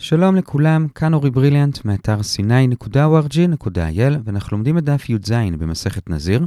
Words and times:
שלום 0.00 0.36
לכולם, 0.36 0.88
כאן 0.94 1.14
אורי 1.14 1.30
בריליאנט 1.30 1.84
מאתר 1.84 2.20
sny.org.il 2.20 4.18
ואנחנו 4.24 4.56
לומדים 4.56 4.78
את 4.78 4.84
דף 4.84 5.08
י"ז 5.08 5.32
במסכת 5.58 6.10
נזיר. 6.10 6.46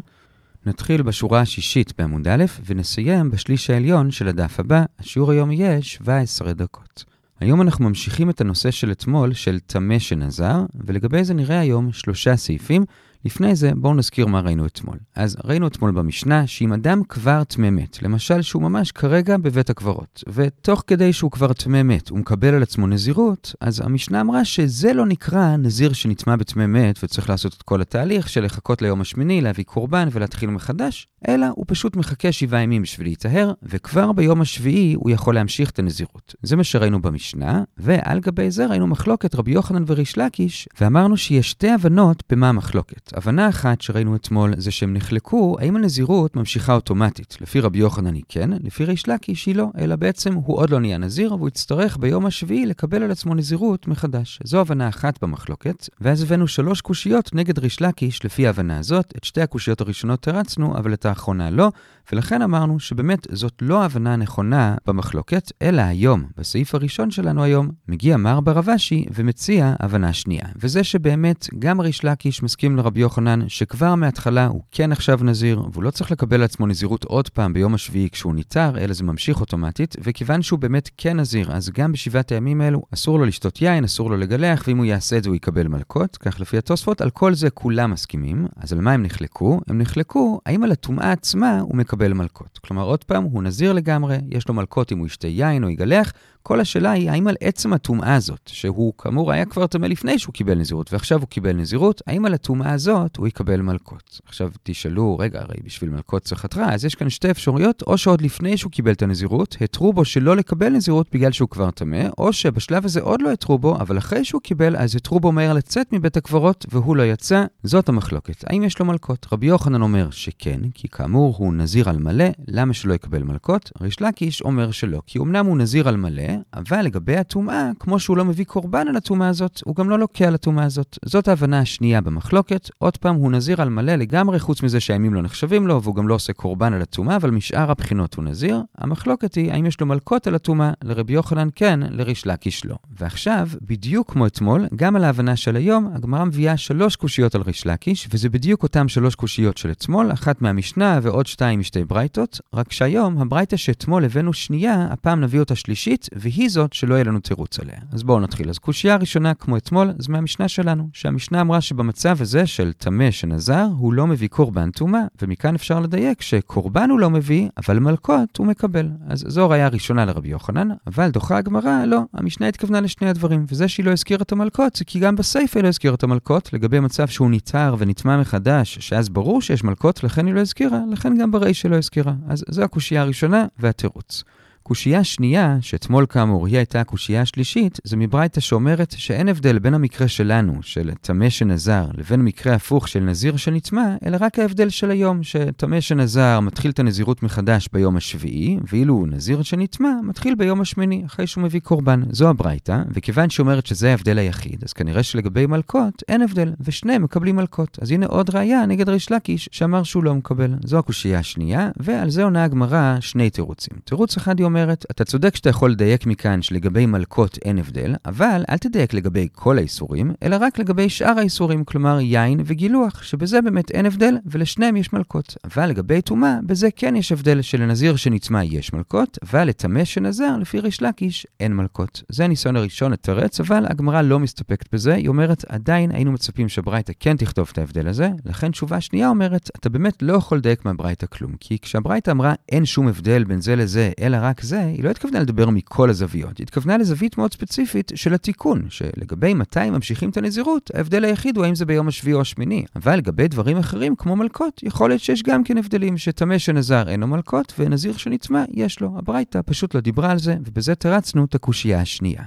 נתחיל 0.65 1.01
בשורה 1.01 1.39
השישית 1.39 1.93
בעמוד 1.97 2.27
א' 2.27 2.45
ונסיים 2.65 3.31
בשליש 3.31 3.69
העליון 3.69 4.11
של 4.11 4.27
הדף 4.27 4.59
הבא, 4.59 4.83
השיעור 4.99 5.31
היום 5.31 5.51
יהיה 5.51 5.81
17 5.81 6.53
דקות. 6.53 7.03
היום 7.39 7.61
אנחנו 7.61 7.85
ממשיכים 7.89 8.29
את 8.29 8.41
הנושא 8.41 8.71
של 8.71 8.91
אתמול, 8.91 9.33
של 9.33 9.59
טמא 9.59 9.99
שנזר, 9.99 10.65
ולגבי 10.85 11.23
זה 11.23 11.33
נראה 11.33 11.59
היום 11.59 11.91
שלושה 11.91 12.35
סעיפים. 12.35 12.85
לפני 13.25 13.55
זה, 13.55 13.71
בואו 13.75 13.93
נזכיר 13.93 14.27
מה 14.27 14.39
ראינו 14.39 14.65
אתמול. 14.65 14.97
אז 15.15 15.37
ראינו 15.43 15.67
אתמול 15.67 15.91
במשנה 15.91 16.47
שאם 16.47 16.73
אדם 16.73 17.03
כבר 17.03 17.43
טמא 17.43 17.69
מת, 17.69 18.03
למשל 18.03 18.41
שהוא 18.41 18.61
ממש 18.61 18.91
כרגע 18.91 19.37
בבית 19.37 19.69
הקברות, 19.69 20.23
ותוך 20.27 20.83
כדי 20.87 21.13
שהוא 21.13 21.31
כבר 21.31 21.53
טמא 21.53 21.83
מת, 21.83 22.09
הוא 22.09 22.19
מקבל 22.19 22.53
על 22.53 22.63
עצמו 22.63 22.87
נזירות, 22.87 23.55
אז 23.61 23.81
המשנה 23.85 24.21
אמרה 24.21 24.45
שזה 24.45 24.93
לא 24.93 25.05
נקרא 25.05 25.57
נזיר 25.57 25.93
שנטמא 25.93 26.35
בטמא 26.35 26.67
מת 26.67 26.99
וצריך 27.03 27.29
לעשות 27.29 27.53
את 27.53 27.61
כל 27.61 27.81
התהליך 27.81 28.29
של 28.29 28.45
לחכות 28.45 28.81
ליום 28.81 29.01
השמיני, 29.01 29.41
להביא 29.41 29.63
קורבן 29.63 30.07
ולהתחיל 30.11 30.49
מחדש, 30.49 31.07
אלא 31.27 31.45
הוא 31.55 31.65
פשוט 31.67 31.95
מחכה 31.95 32.31
שבעה 32.31 32.61
ימים 32.61 32.81
בשביל 32.81 33.07
להיטהר, 33.07 33.51
וכבר 33.63 34.11
ביום 34.11 34.41
השביעי 34.41 34.93
הוא 34.93 35.09
יכול 35.09 35.35
להמשיך 35.35 35.69
את 35.69 35.79
הנזירות. 35.79 36.35
זה 36.43 36.55
מה 36.55 36.63
שראינו 36.63 37.01
במשנה, 37.01 37.63
ועל 37.77 38.19
גבי 38.19 38.51
זה 38.51 38.65
ראינו 38.65 38.87
מחלוקת 38.87 39.35
רבי 39.35 39.51
יוחנן 39.51 39.83
וריש 39.87 40.17
לקיש, 40.17 40.67
ואמרנו 40.81 41.17
שיש 41.17 41.51
שתי 41.51 41.69
הבנות 41.69 42.23
במה 42.29 42.49
המחלוקת. 42.49 43.10
הבנה 43.13 43.49
אחת 43.49 43.81
שראינו 43.81 44.15
אתמול 44.15 44.53
זה 44.57 44.71
שהם 44.71 44.93
נחלקו 44.93 45.57
האם 45.59 45.75
הנזירות 45.75 46.35
ממשיכה 46.35 46.73
אוטומטית. 46.73 47.37
לפי 47.41 47.59
רבי 47.59 47.79
יוחנן 47.79 48.13
היא 48.13 48.23
כן, 48.29 48.49
לפי 48.63 48.85
ריש 48.85 49.07
לקיש 49.07 49.45
היא 49.45 49.55
לא, 49.55 49.67
אלא 49.77 49.95
בעצם 49.95 50.33
הוא 50.33 50.57
עוד 50.57 50.69
לא 50.69 50.79
נהיה 50.79 50.97
נזיר, 50.97 51.33
והוא 51.33 51.47
יצטרך 51.47 51.97
ביום 51.97 52.25
השביעי 52.25 52.65
לקבל 52.65 53.03
על 53.03 53.11
עצמו 53.11 53.35
נזירות 53.35 53.87
מחדש. 53.87 54.39
זו 54.43 54.61
הבנה 54.61 54.89
אחת 54.89 55.23
במחלוקת, 55.23 55.89
ואז 56.01 56.23
הבאנו 56.23 56.47
שלוש 56.47 56.81
קושיות 56.81 57.35
נגד 57.35 57.59
ריש 57.59 57.81
לקיש 57.81 58.25
לפי 58.25 58.47
ההבנה 58.47 58.79
הזאת. 58.79 59.13
את 59.17 59.23
שתי 59.23 59.41
הקושיות 59.41 59.81
הראשונות 59.81 60.21
תרצנו, 60.21 60.77
אבל 60.77 60.93
את 60.93 61.05
האחרונה 61.05 61.51
לא, 61.51 61.71
ולכן 62.11 62.41
אמרנו 62.41 62.79
שבאמת 62.79 63.27
זאת 63.31 63.53
לא 63.61 63.81
ההבנה 63.81 64.13
הנכונה 64.13 64.75
במחלוקת, 64.87 65.51
אלא 65.61 65.81
היום, 65.81 66.23
בסעיף 66.37 66.75
הראשון 66.75 67.11
שלנו 67.11 67.43
היום, 67.43 67.69
מגיע 67.87 68.17
מר 68.17 68.39
ברבשי 68.39 69.05
ומציע 69.13 69.73
הבנה 69.79 70.13
שנייה. 70.13 70.45
וזה 70.55 70.83
שבאמת 70.83 71.47
גם 71.59 71.81
ריש 71.81 72.05
לקיש 72.05 72.43
מסכים 72.43 72.77
לרבי 72.77 72.99
יוחנן 72.99 73.49
שכבר 73.49 73.95
מההתחלה 73.95 74.45
הוא 74.45 74.61
כן 74.71 74.91
עכשיו 74.91 75.19
נזיר, 75.23 75.63
והוא 75.71 75.83
לא 75.83 75.91
צריך 75.91 76.11
לקבל 76.11 76.39
לעצמו 76.39 76.67
נזירות 76.67 77.03
עוד 77.03 77.29
פעם 77.29 77.53
ביום 77.53 77.73
השביעי 77.73 78.09
כשהוא 78.09 78.35
ניתר, 78.35 78.77
אלא 78.77 78.93
זה 78.93 79.03
ממשיך 79.03 79.39
אוטומטית, 79.39 79.95
וכיוון 80.03 80.41
שהוא 80.41 80.59
באמת 80.59 80.89
כן 80.97 81.19
נזיר, 81.19 81.51
אז 81.51 81.69
גם 81.69 81.91
בשבעת 81.91 82.31
הימים 82.31 82.61
האלו 82.61 82.83
אסור 82.93 83.19
לו 83.19 83.25
לשתות 83.25 83.61
יין, 83.61 83.83
אסור 83.83 84.09
לו 84.09 84.17
לגלח, 84.17 84.63
ואם 84.67 84.77
הוא 84.77 84.85
יעשה 84.85 85.17
את 85.17 85.23
זה 85.23 85.29
הוא 85.29 85.35
יקבל 85.35 85.67
מלקות, 85.67 86.17
כך 86.17 86.39
לפי 86.39 86.57
התוספות, 86.57 87.01
על 87.01 87.09
כל 87.09 87.33
זה 87.33 87.49
כולם 87.49 87.91
מסכימים. 87.91 88.47
אז 88.55 88.73
על 88.73 88.81
מה 88.81 88.91
הם 88.91 89.03
נחלקו? 89.03 89.61
הם 89.67 89.77
נחלקו 89.77 90.41
האם 90.45 90.63
על 90.63 90.71
הטומאה 90.71 91.11
עצמה 91.11 91.59
הוא 91.59 91.77
מקבל 91.93 92.13
מלקות. 92.13 92.57
כלומר, 92.57 92.83
עוד 92.83 93.03
פעם, 93.03 93.23
הוא 93.23 93.43
נזיר 93.43 93.73
לגמרי, 93.73 94.17
יש 94.29 94.47
לו 94.47 94.53
מלקות 94.53 94.91
אם 94.91 94.97
הוא 94.97 95.07
ישתה 95.07 95.27
יין 95.27 95.63
או 95.63 95.69
יגלח, 95.69 96.13
כל 96.43 96.59
השאלה 96.59 96.91
היא 96.91 97.11
האם 97.11 97.27
על 97.27 97.35
עצם 97.41 97.73
הטומאה 97.73 98.15
הזאת, 98.15 98.41
שהוא 98.45 98.93
כאמור 98.97 99.31
היה 99.31 99.45
כבר 99.45 99.67
טמא 99.67 99.85
לפני 99.85 100.19
שהוא 100.19 100.33
קיבל 100.33 100.57
נזירות, 100.57 100.93
ועכשיו 100.93 101.19
הוא 101.19 101.27
קיבל 101.27 101.53
נזירות, 101.53 102.01
האם 102.07 102.25
על 102.25 102.33
הטומאה 102.33 102.71
הזאת 102.71 103.17
הוא 103.17 103.27
יקבל 103.27 103.61
מלקות? 103.61 104.21
עכשיו 104.25 104.51
תשאלו, 104.63 105.17
רגע, 105.17 105.41
הרי 105.41 105.55
בשביל 105.63 105.89
מלקות 105.89 106.21
צריך 106.21 106.45
התראה, 106.45 106.73
אז 106.73 106.85
יש 106.85 106.95
כאן 106.95 107.09
שתי 107.09 107.31
אפשרויות, 107.31 107.81
או 107.81 107.97
שעוד 107.97 108.21
לפני 108.21 108.57
שהוא 108.57 108.71
קיבל 108.71 108.91
את 108.91 109.01
הנזירות, 109.01 109.57
התרו 109.61 109.93
בו 109.93 110.05
שלא 110.05 110.35
לקבל 110.35 110.69
נזירות 110.69 111.07
בגלל 111.13 111.31
שהוא 111.31 111.49
כבר 111.49 111.71
טמא, 111.71 112.07
או 112.17 112.33
שבשלב 112.33 112.85
הזה 112.85 113.01
עוד 113.01 113.21
לא 113.21 113.31
התרו 113.31 113.57
בו, 113.57 113.75
אבל 113.75 113.97
אחרי 113.97 114.25
שהוא 114.25 114.41
קיבל, 114.41 114.75
אז 114.75 114.95
התרו 114.95 115.19
בו 115.19 115.31
מהר 115.31 115.53
לצאת 115.53 115.93
מבית 115.93 116.17
הקברות, 116.17 116.65
והוא 116.71 116.95
לא 116.95 117.03
יצא. 117.03 117.45
זאת 117.63 117.89
המחלוקת. 117.89 118.43
האם 118.47 118.63
יש 118.63 118.79
לו 118.79 118.85
מלקות? 118.85 119.27
רבי 119.31 119.47
יוחנן 119.47 119.81
אומר 119.81 120.09
שכן, 120.09 120.59
כי 120.73 120.87
כאמור 120.87 121.35
הוא 121.37 121.53
נזיר 121.53 121.89
על 121.89 121.97
מלא, 121.97 122.25
למה 122.47 122.73
שלא 122.73 122.93
יקבל 122.93 123.23
מלקות? 123.23 123.71
ריש 123.81 124.01
לקיש 124.01 124.41
אומר 124.41 124.71
שלא, 124.71 125.01
כי 125.07 125.19
אמנם 125.19 125.45
הוא 125.45 125.57
נזיר 125.57 125.87
על 125.87 125.97
מלא, 125.97 126.30
אבל 126.53 126.81
לגבי 126.81 127.17
הטומאה, 127.17 127.71
כמו 127.79 127.99
שהוא 127.99 128.17
לא 128.17 128.25
מביא 128.25 128.45
קורבן 128.45 128.87
על 128.87 128.95
הטומאה 128.95 129.27
הזאת, 129.27 129.61
הוא 129.65 129.75
גם 129.75 129.89
לא 129.89 129.99
לוקה 129.99 130.27
על 130.27 130.35
הטומאה 130.35 130.65
הזאת. 130.65 130.97
זאת 131.05 131.27
ההבנה 131.27 131.59
השנייה 131.59 132.01
במחלוקת. 132.01 132.69
עוד 132.77 132.97
פעם, 132.97 133.15
הוא 133.15 133.31
נזיר 133.31 133.61
על 133.61 133.69
מלא 133.69 133.95
לגמרי, 133.95 134.39
חוץ 134.39 134.63
מזה 134.63 134.79
שהימים 134.79 135.13
לא 135.13 135.21
נחשבים 135.21 135.67
לו, 135.67 135.83
והוא 135.83 135.95
גם 135.95 136.07
לא 136.07 136.13
עושה 136.13 136.33
קורבן 136.33 136.73
על 136.73 136.81
הטומאה, 136.81 137.15
אבל 137.15 137.31
משאר 137.31 137.71
הבחינות 137.71 138.13
הוא 138.13 138.25
נזיר. 138.25 138.61
המחלוקת 138.77 139.35
היא, 139.35 139.51
האם 139.51 139.65
יש 139.65 139.81
לו 139.81 139.87
מלקות 139.87 140.27
על 140.27 140.35
הטומאה? 140.35 140.71
לרבי 140.83 141.13
יוחנן 141.13 141.47
כן, 141.55 141.79
לריש 141.89 142.27
לקיש 142.27 142.65
לא. 142.65 142.75
ועכשיו, 142.99 143.49
בדיוק 143.61 144.11
כמו 144.11 144.27
אתמול, 144.27 144.67
גם 144.75 144.95
על 144.95 145.03
ההבנה 145.03 145.35
של 145.35 145.55
היום, 145.55 145.91
הגמרא 145.95 146.25
מביאה 146.25 146.57
שלוש 146.57 146.95
קושיות 146.95 147.35
על 147.35 147.41
ריש 147.41 147.67
לקיש, 147.67 148.07
וזה 148.13 148.29
בדיוק 148.29 148.63
אותם 148.63 148.87
שלוש 148.87 149.15
קושיות 149.15 149.57
של 149.57 149.71
אתמול, 149.71 150.11
אחת 150.11 150.41
מהמשנה 150.41 150.99
ועוד 151.01 151.27
שתיים 151.27 151.59
משתי 151.59 151.83
ברייתות, 151.83 152.41
רק 152.53 152.71
שהיום, 152.71 153.17
הברייתה 153.21 153.57
שאתמול 153.57 154.05
הבאנו 154.05 154.33
שנייה, 154.33 154.87
הפעם 154.91 155.21
נביא 155.21 155.39
אותה 155.39 155.55
שלישית, 155.55 156.09
והיא 156.21 156.49
זאת 156.49 156.73
שלא 156.73 156.93
יהיה 156.95 157.03
לנו 157.03 157.19
תירוץ 157.19 157.59
עליה. 157.59 157.75
אז 157.91 158.03
בואו 158.03 158.19
נתחיל. 158.19 158.49
אז 158.49 158.57
קושייה 158.57 158.93
הראשונה, 158.93 159.33
כמו 159.33 159.57
אתמול, 159.57 159.91
זה 159.97 160.11
מהמשנה 160.11 160.47
שלנו, 160.47 160.89
שהמשנה 160.93 161.41
אמרה 161.41 161.61
שבמצב 161.61 162.21
הזה 162.21 162.47
של 162.47 162.73
טמא 162.73 163.11
שנזר, 163.11 163.67
הוא 163.77 163.93
לא 163.93 164.07
מביא 164.07 164.27
קורבן 164.27 164.71
טומאה, 164.71 165.01
ומכאן 165.21 165.55
אפשר 165.55 165.79
לדייק 165.79 166.21
שקורבן 166.21 166.89
הוא 166.89 166.99
לא 166.99 167.09
מביא, 167.09 167.49
אבל 167.57 167.79
מלקות 167.79 168.37
הוא 168.37 168.47
מקבל. 168.47 168.89
אז 169.07 169.23
זו 169.27 169.49
ראיה 169.49 169.67
ראשונה 169.67 170.05
לרבי 170.05 170.29
יוחנן, 170.29 170.67
אבל 170.87 171.09
דוחה 171.09 171.37
הגמרא, 171.37 171.85
לא, 171.85 172.01
המשנה 172.13 172.47
התכוונה 172.47 172.81
לשני 172.81 173.09
הדברים, 173.09 173.45
וזה 173.49 173.67
שהיא 173.67 173.85
לא 173.85 173.91
הזכירה 173.91 174.21
את 174.21 174.31
המלקות, 174.31 174.75
זה 174.75 174.85
כי 174.85 174.99
גם 174.99 175.15
בסייפה 175.15 175.59
היא 175.59 175.63
לא 175.63 175.67
הזכירה 175.67 175.95
את 175.95 176.03
המלקות, 176.03 176.53
לגבי 176.53 176.79
מצב 176.79 177.07
שהוא 177.07 177.31
ניתר 177.31 177.75
ונטמע 177.77 178.17
מחדש, 178.17 178.77
שאז 178.79 179.09
ברור 179.09 179.41
שיש 179.41 179.63
מלקות, 179.63 180.03
לכן 180.03 180.25
היא 180.25 180.33
לא 180.33 180.39
הזכירה, 180.39 180.79
לכן 180.91 181.17
גם 181.17 181.31
ברישה 181.31 181.69
לא 181.69 181.75
הזכירה. 181.75 182.13
אז 182.27 182.43
זו 182.49 182.63
הקושייה 182.63 183.01
הראשונה 183.01 183.45
והתירוץ. 183.59 184.23
קושייה 184.63 185.03
שנייה, 185.03 185.57
שאתמול 185.61 186.05
כאמור 186.09 186.47
היא 186.47 186.57
הייתה 186.57 186.81
הקושייה 186.81 187.21
השלישית, 187.21 187.79
זה 187.83 187.97
מברייתא 187.97 188.39
שאומרת 188.39 188.93
שאין 188.97 189.27
הבדל 189.27 189.59
בין 189.59 189.73
המקרה 189.73 190.07
שלנו, 190.07 190.53
של 190.61 190.91
טמא 191.01 191.29
שנזר, 191.29 191.85
לבין 191.97 192.21
מקרה 192.21 192.55
הפוך 192.55 192.87
של 192.87 192.99
נזיר 192.99 193.37
שנטמע, 193.37 193.95
אלא 194.05 194.17
רק 194.19 194.39
ההבדל 194.39 194.69
של 194.69 194.91
היום, 194.91 195.23
שטמא 195.23 195.81
שנזר 195.81 196.39
מתחיל 196.39 196.71
את 196.71 196.79
הנזירות 196.79 197.23
מחדש 197.23 197.69
ביום 197.73 197.97
השביעי, 197.97 198.57
ואילו 198.71 199.05
נזיר 199.09 199.41
שנטמע 199.41 199.91
מתחיל 200.03 200.35
ביום 200.35 200.61
השמיני, 200.61 201.03
אחרי 201.05 201.27
שהוא 201.27 201.43
מביא 201.43 201.59
קורבן. 201.59 202.03
זו 202.11 202.29
הברייתא, 202.29 202.81
וכיוון 202.93 203.29
שאומרת 203.29 203.65
שזה 203.65 203.89
ההבדל 203.89 204.17
היחיד, 204.17 204.63
אז 204.63 204.73
כנראה 204.73 205.03
שלגבי 205.03 205.45
מלקות 205.45 206.03
אין 206.07 206.21
הבדל, 206.21 206.53
ושניהם 206.61 207.03
מקבלים 207.03 207.35
מלקות. 207.35 207.79
אז 207.81 207.91
הנה 207.91 208.05
עוד 208.05 208.35
ראיה 208.35 208.65
נגד 208.65 208.89
ריש 208.89 209.11
לקיש, 209.11 209.49
שאמר 209.51 209.83
שהוא 209.83 210.03
לא 210.03 210.15
מקבל. 210.15 210.55
זו 210.63 210.79
הקושייה 210.79 211.19
השנייה, 211.19 211.69
ועל 211.77 212.09
זה 212.09 212.23
עונה 212.23 212.43
הגמרא 212.43 212.97
שני 212.99 213.29
תירוצים. 213.29 213.77
תירוץ 213.83 214.17
אחד 214.17 214.39
היא 214.39 214.45
אומרת, 214.51 214.85
אתה 214.91 215.03
צודק 215.03 215.35
שאתה 215.35 215.49
יכול 215.49 215.71
לדייק 215.71 216.05
מכאן 216.05 216.41
שלגבי 216.41 216.85
מלקות 216.85 217.37
אין 217.45 217.57
הבדל, 217.57 217.95
אבל 218.05 218.43
אל 218.49 218.57
תדייק 218.57 218.93
לגבי 218.93 219.27
כל 219.31 219.57
האיסורים, 219.57 220.11
אלא 220.23 220.37
רק 220.39 220.59
לגבי 220.59 220.89
שאר 220.89 221.13
האיסורים, 221.17 221.63
כלומר 221.63 221.99
יין 222.01 222.39
וגילוח, 222.45 223.03
שבזה 223.03 223.41
באמת 223.41 223.71
אין 223.71 223.85
הבדל, 223.85 224.17
ולשניהם 224.25 224.75
יש 224.75 224.93
מלקות. 224.93 225.37
אבל 225.45 225.69
לגבי 225.69 226.01
טומאה, 226.01 226.39
בזה 226.45 226.69
כן 226.75 226.95
יש 226.95 227.11
הבדל 227.11 227.41
שלנזיר 227.41 227.95
שנטמע 227.95 228.43
יש 228.43 228.73
מלקות, 228.73 229.17
אבל 229.23 229.43
לטמא 229.43 229.85
שנזר, 229.85 230.37
לפי 230.37 230.59
ריש 230.59 230.81
לקיש, 230.81 231.27
אין 231.39 231.55
מלקות. 231.55 232.03
זה 232.09 232.25
הניסיון 232.25 232.55
הראשון 232.55 232.91
לתרץ, 232.91 233.39
אבל 233.39 233.65
הגמרא 233.69 234.01
לא 234.01 234.19
מסתפקת 234.19 234.73
בזה, 234.73 234.93
היא 234.93 235.07
אומרת, 235.07 235.45
עדיין 235.49 235.91
היינו 235.91 236.11
מצפים 236.11 236.49
שהברייתא 236.49 236.93
כן 236.99 237.17
תכתוב 237.17 237.49
את 237.51 237.57
ההבדל 237.57 237.87
הזה, 237.87 238.09
לכן 238.25 238.51
תשובה 238.51 238.81
שנייה 238.81 239.09
אומרת, 239.09 239.49
אתה 239.55 239.69
באמת 239.69 240.01
לא 240.01 240.13
יכול 240.13 240.37
לדייק 240.37 240.65
מהברייתא 240.65 241.05
כלום, 241.05 241.31
כי 241.39 241.57
כשהברייתא 241.61 242.11
אמרה 242.11 242.33
אין 242.51 242.65
שום 242.65 242.87
הבדל 242.87 243.23
בין 243.23 243.41
זה 243.41 243.55
לזה, 243.55 243.91
אלא 244.01 244.17
רק 244.21 244.40
זה, 244.43 244.61
היא 244.61 244.83
לא 244.83 244.89
התכוונה 244.89 245.19
לדבר 245.19 245.49
מכל 245.49 245.89
הזוויות, 245.89 246.37
היא 246.37 246.43
התכוונה 246.43 246.77
לזווית 246.77 247.17
מאוד 247.17 247.33
ספציפית 247.33 247.91
של 247.95 248.13
התיקון, 248.13 248.65
שלגבי 248.69 249.33
מתי 249.33 249.69
ממשיכים 249.69 250.09
את 250.09 250.17
הנזירות, 250.17 250.71
ההבדל 250.73 251.03
היחיד 251.03 251.37
הוא 251.37 251.45
האם 251.45 251.55
זה 251.55 251.65
ביום 251.65 251.87
השביעי 251.87 252.13
או 252.13 252.21
השמיני. 252.21 252.65
אבל 252.75 252.95
לגבי 252.95 253.27
דברים 253.27 253.57
אחרים, 253.57 253.95
כמו 253.95 254.15
מלקות, 254.15 254.63
יכול 254.63 254.89
להיות 254.89 255.01
שיש 255.01 255.23
גם 255.23 255.43
כן 255.43 255.57
הבדלים, 255.57 255.97
שטמא 255.97 256.37
שנזר 256.37 256.89
אין 256.89 256.99
לו 256.99 257.07
מלקות, 257.07 257.53
ונזיר 257.59 257.97
שנטמע 257.97 258.43
יש 258.51 258.79
לו. 258.79 258.93
הברייתא 258.97 259.39
פשוט 259.45 259.75
לא 259.75 259.81
דיברה 259.81 260.11
על 260.11 260.19
זה, 260.19 260.35
ובזה 260.45 260.75
תרצנו 260.75 261.25
את 261.25 261.35
הקושייה 261.35 261.81
השנייה. 261.81 262.23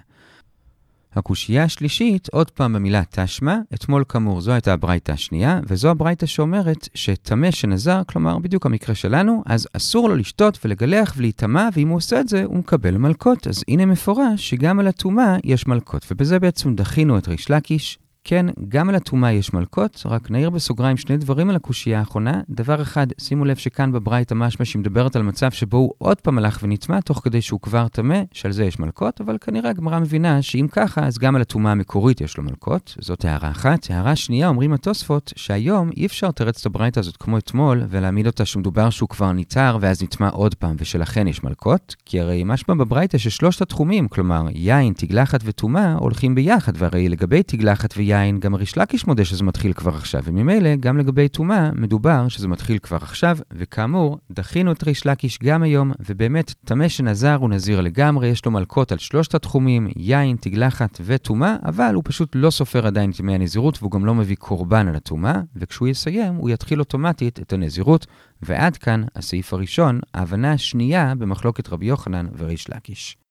הקושייה 1.17 1.65
השלישית, 1.65 2.29
עוד 2.33 2.51
פעם 2.51 2.73
במילה 2.73 3.03
תשמע, 3.11 3.59
אתמול 3.75 4.05
כאמור 4.09 4.41
זו 4.41 4.53
הייתה 4.53 4.73
הברייתא 4.73 5.13
השנייה, 5.13 5.61
וזו 5.67 5.91
הברייתא 5.91 6.27
שאומרת 6.27 6.89
שטמא 6.95 7.51
שנזר, 7.51 8.03
כלומר 8.07 8.39
בדיוק 8.39 8.67
המקרה 8.67 8.95
שלנו, 8.95 9.43
אז 9.47 9.69
אסור 9.73 10.09
לו 10.09 10.17
לשתות 10.17 10.59
ולגלח 10.65 11.15
ולהיטמע, 11.17 11.69
ואם 11.75 11.89
הוא 11.89 11.97
עושה 11.97 12.21
את 12.21 12.29
זה, 12.29 12.45
הוא 12.45 12.57
מקבל 12.57 12.97
מלקות. 12.97 13.47
אז 13.47 13.65
הנה 13.69 13.87
מפורש 13.87 14.51
שגם 14.51 14.81
על 14.81 14.87
הטומאה 14.87 15.37
יש 15.45 15.67
מלקות, 15.67 16.07
ובזה 16.11 16.39
בעצם 16.39 16.75
דחינו 16.75 17.19
את 17.19 17.29
ריש 17.29 17.51
לקיש. 17.51 17.99
כן, 18.27 18.47
גם 18.69 18.89
על 18.89 18.95
הטומאה 18.95 19.33
יש 19.33 19.53
מלקות, 19.53 20.03
רק 20.07 20.31
נעיר 20.31 20.51
בסוגריים 20.51 20.97
שני 20.97 21.17
דברים 21.17 21.51
על 21.51 21.57
הקושייה 21.57 21.99
האחרונה. 21.99 22.41
דבר 22.51 22.83
אחד, 22.83 23.07
שימו 23.21 23.45
לב 23.45 23.57
שכאן 23.57 23.93
בברייתא 23.93 24.35
משמע 24.35 24.65
שהיא 24.65 24.81
מדברת 24.81 25.17
על 25.17 25.23
מצב 25.23 25.51
שבו 25.51 25.77
הוא 25.77 25.93
עוד 25.99 26.21
פעם 26.21 26.39
הלך 26.39 26.59
ונטמע, 26.63 27.01
תוך 27.01 27.21
כדי 27.25 27.43
שהוא 27.43 27.61
כבר 27.61 27.89
טמא, 27.89 28.23
שעל 28.33 28.53
זה 28.53 28.65
יש 28.65 28.79
מלקות, 28.79 29.21
אבל 29.21 29.39
כנראה 29.41 29.71
הגמרא 29.71 29.99
מבינה 29.99 30.43
שאם 30.43 30.67
ככה, 30.73 31.07
אז 31.07 31.19
גם 31.19 31.37
על 31.37 31.43
הטומאה 31.43 31.73
המקורית 31.73 32.21
יש 32.21 32.37
לו 32.37 32.45
מלקות. 32.45 32.97
זאת 33.01 33.25
הערה 33.25 33.51
אחת. 33.51 33.91
הערה 33.91 34.17
שנייה, 34.17 34.49
אומרים 34.49 34.73
התוספות, 34.73 35.33
שהיום 35.37 35.91
אי 35.97 36.07
אפשר 36.07 36.29
לתרץ 36.29 36.61
את 36.61 36.67
הברייתא 36.67 37.01
הזאת 37.01 37.17
כמו 37.17 37.39
אתמול, 37.39 37.83
ולהעמיד 37.89 38.27
אותה 38.27 38.45
שמדובר 38.45 38.91
שהוא 38.91 39.09
כבר 39.09 39.33
ניתר 39.33 39.79
ואז 39.81 40.03
נטמע 40.03 40.29
עוד 40.29 40.55
פעם, 40.55 40.77
ושלכן 40.79 41.27
יש 41.27 41.45
מלקות, 41.45 41.97
כי 42.05 42.21
הרי 42.21 42.43
משמע 42.47 42.75
בברייתא 42.75 43.19
ששלושת 43.19 43.63
התחומים, 43.63 44.09
כלומר 44.09 44.47
יין, 44.55 44.93
תגלחת 44.93 45.41
וטומאה, 45.45 45.95
הולכים 45.95 46.35
ביחד, 46.35 46.73
והרי 46.77 47.09
לגבי 47.09 47.43
תגלחת 47.43 47.95
ויין, 47.97 48.14
גם 48.39 48.55
הריש 48.55 48.79
לקיש 48.79 49.07
מודה 49.07 49.25
שזה 49.25 49.45
מתחיל 49.45 49.73
כבר 49.73 49.95
עכשיו, 49.95 50.23
וממילא 50.25 50.77
גם 50.77 50.99
לגבי 50.99 51.29
טומאה 51.29 51.71
מדובר 51.75 52.29
שזה 52.29 52.49
מתחיל 52.49 52.79
כבר 52.79 52.97
עכשיו, 52.97 53.39
וכאמור, 53.53 54.19
דחינו 54.31 54.73
את 54.73 54.83
ריש 54.83 55.07
לקיש 55.07 55.39
גם 55.43 55.63
היום, 55.63 55.93
ובאמת, 56.09 56.55
טמא 56.65 56.89
שנזר 56.89 57.35
הוא 57.35 57.51
נזיר 57.51 57.81
לגמרי, 57.81 58.29
יש 58.29 58.45
לו 58.45 58.51
מלקות 58.51 58.93
על 58.93 58.99
שלושת 58.99 59.35
התחומים, 59.35 59.89
יין, 59.97 60.37
תגלחת 60.41 61.01
וטומאה, 61.05 61.57
אבל 61.65 61.95
הוא 61.95 62.03
פשוט 62.07 62.33
לא 62.35 62.51
סופר 62.51 62.87
עדיין 62.87 63.11
את 63.11 63.21
ימי 63.21 63.35
הנזירות, 63.35 63.79
והוא 63.81 63.91
גם 63.91 64.07
לא 64.07 64.15
מביא 64.15 64.37
קורבן 64.37 64.89
על 64.89 64.97
הטומאה, 64.97 65.41
וכשהוא 65.57 65.89
יסיים, 65.89 66.35
הוא 66.35 66.51
יתחיל 66.51 66.81
אוטומטית 66.81 67.41
את 67.41 67.53
הנזירות, 67.53 68.07
ועד 68.43 68.77
כאן 68.77 69.03
הסעיף 69.17 69.53
הראשון, 69.53 70.01
ההבנה 70.15 70.53
השנייה 70.53 71.15
במחלוקת 71.15 71.69
רבי 71.69 71.87
יוחנן 71.87 72.27
וריש 72.39 72.71
לקיש. 72.71 73.24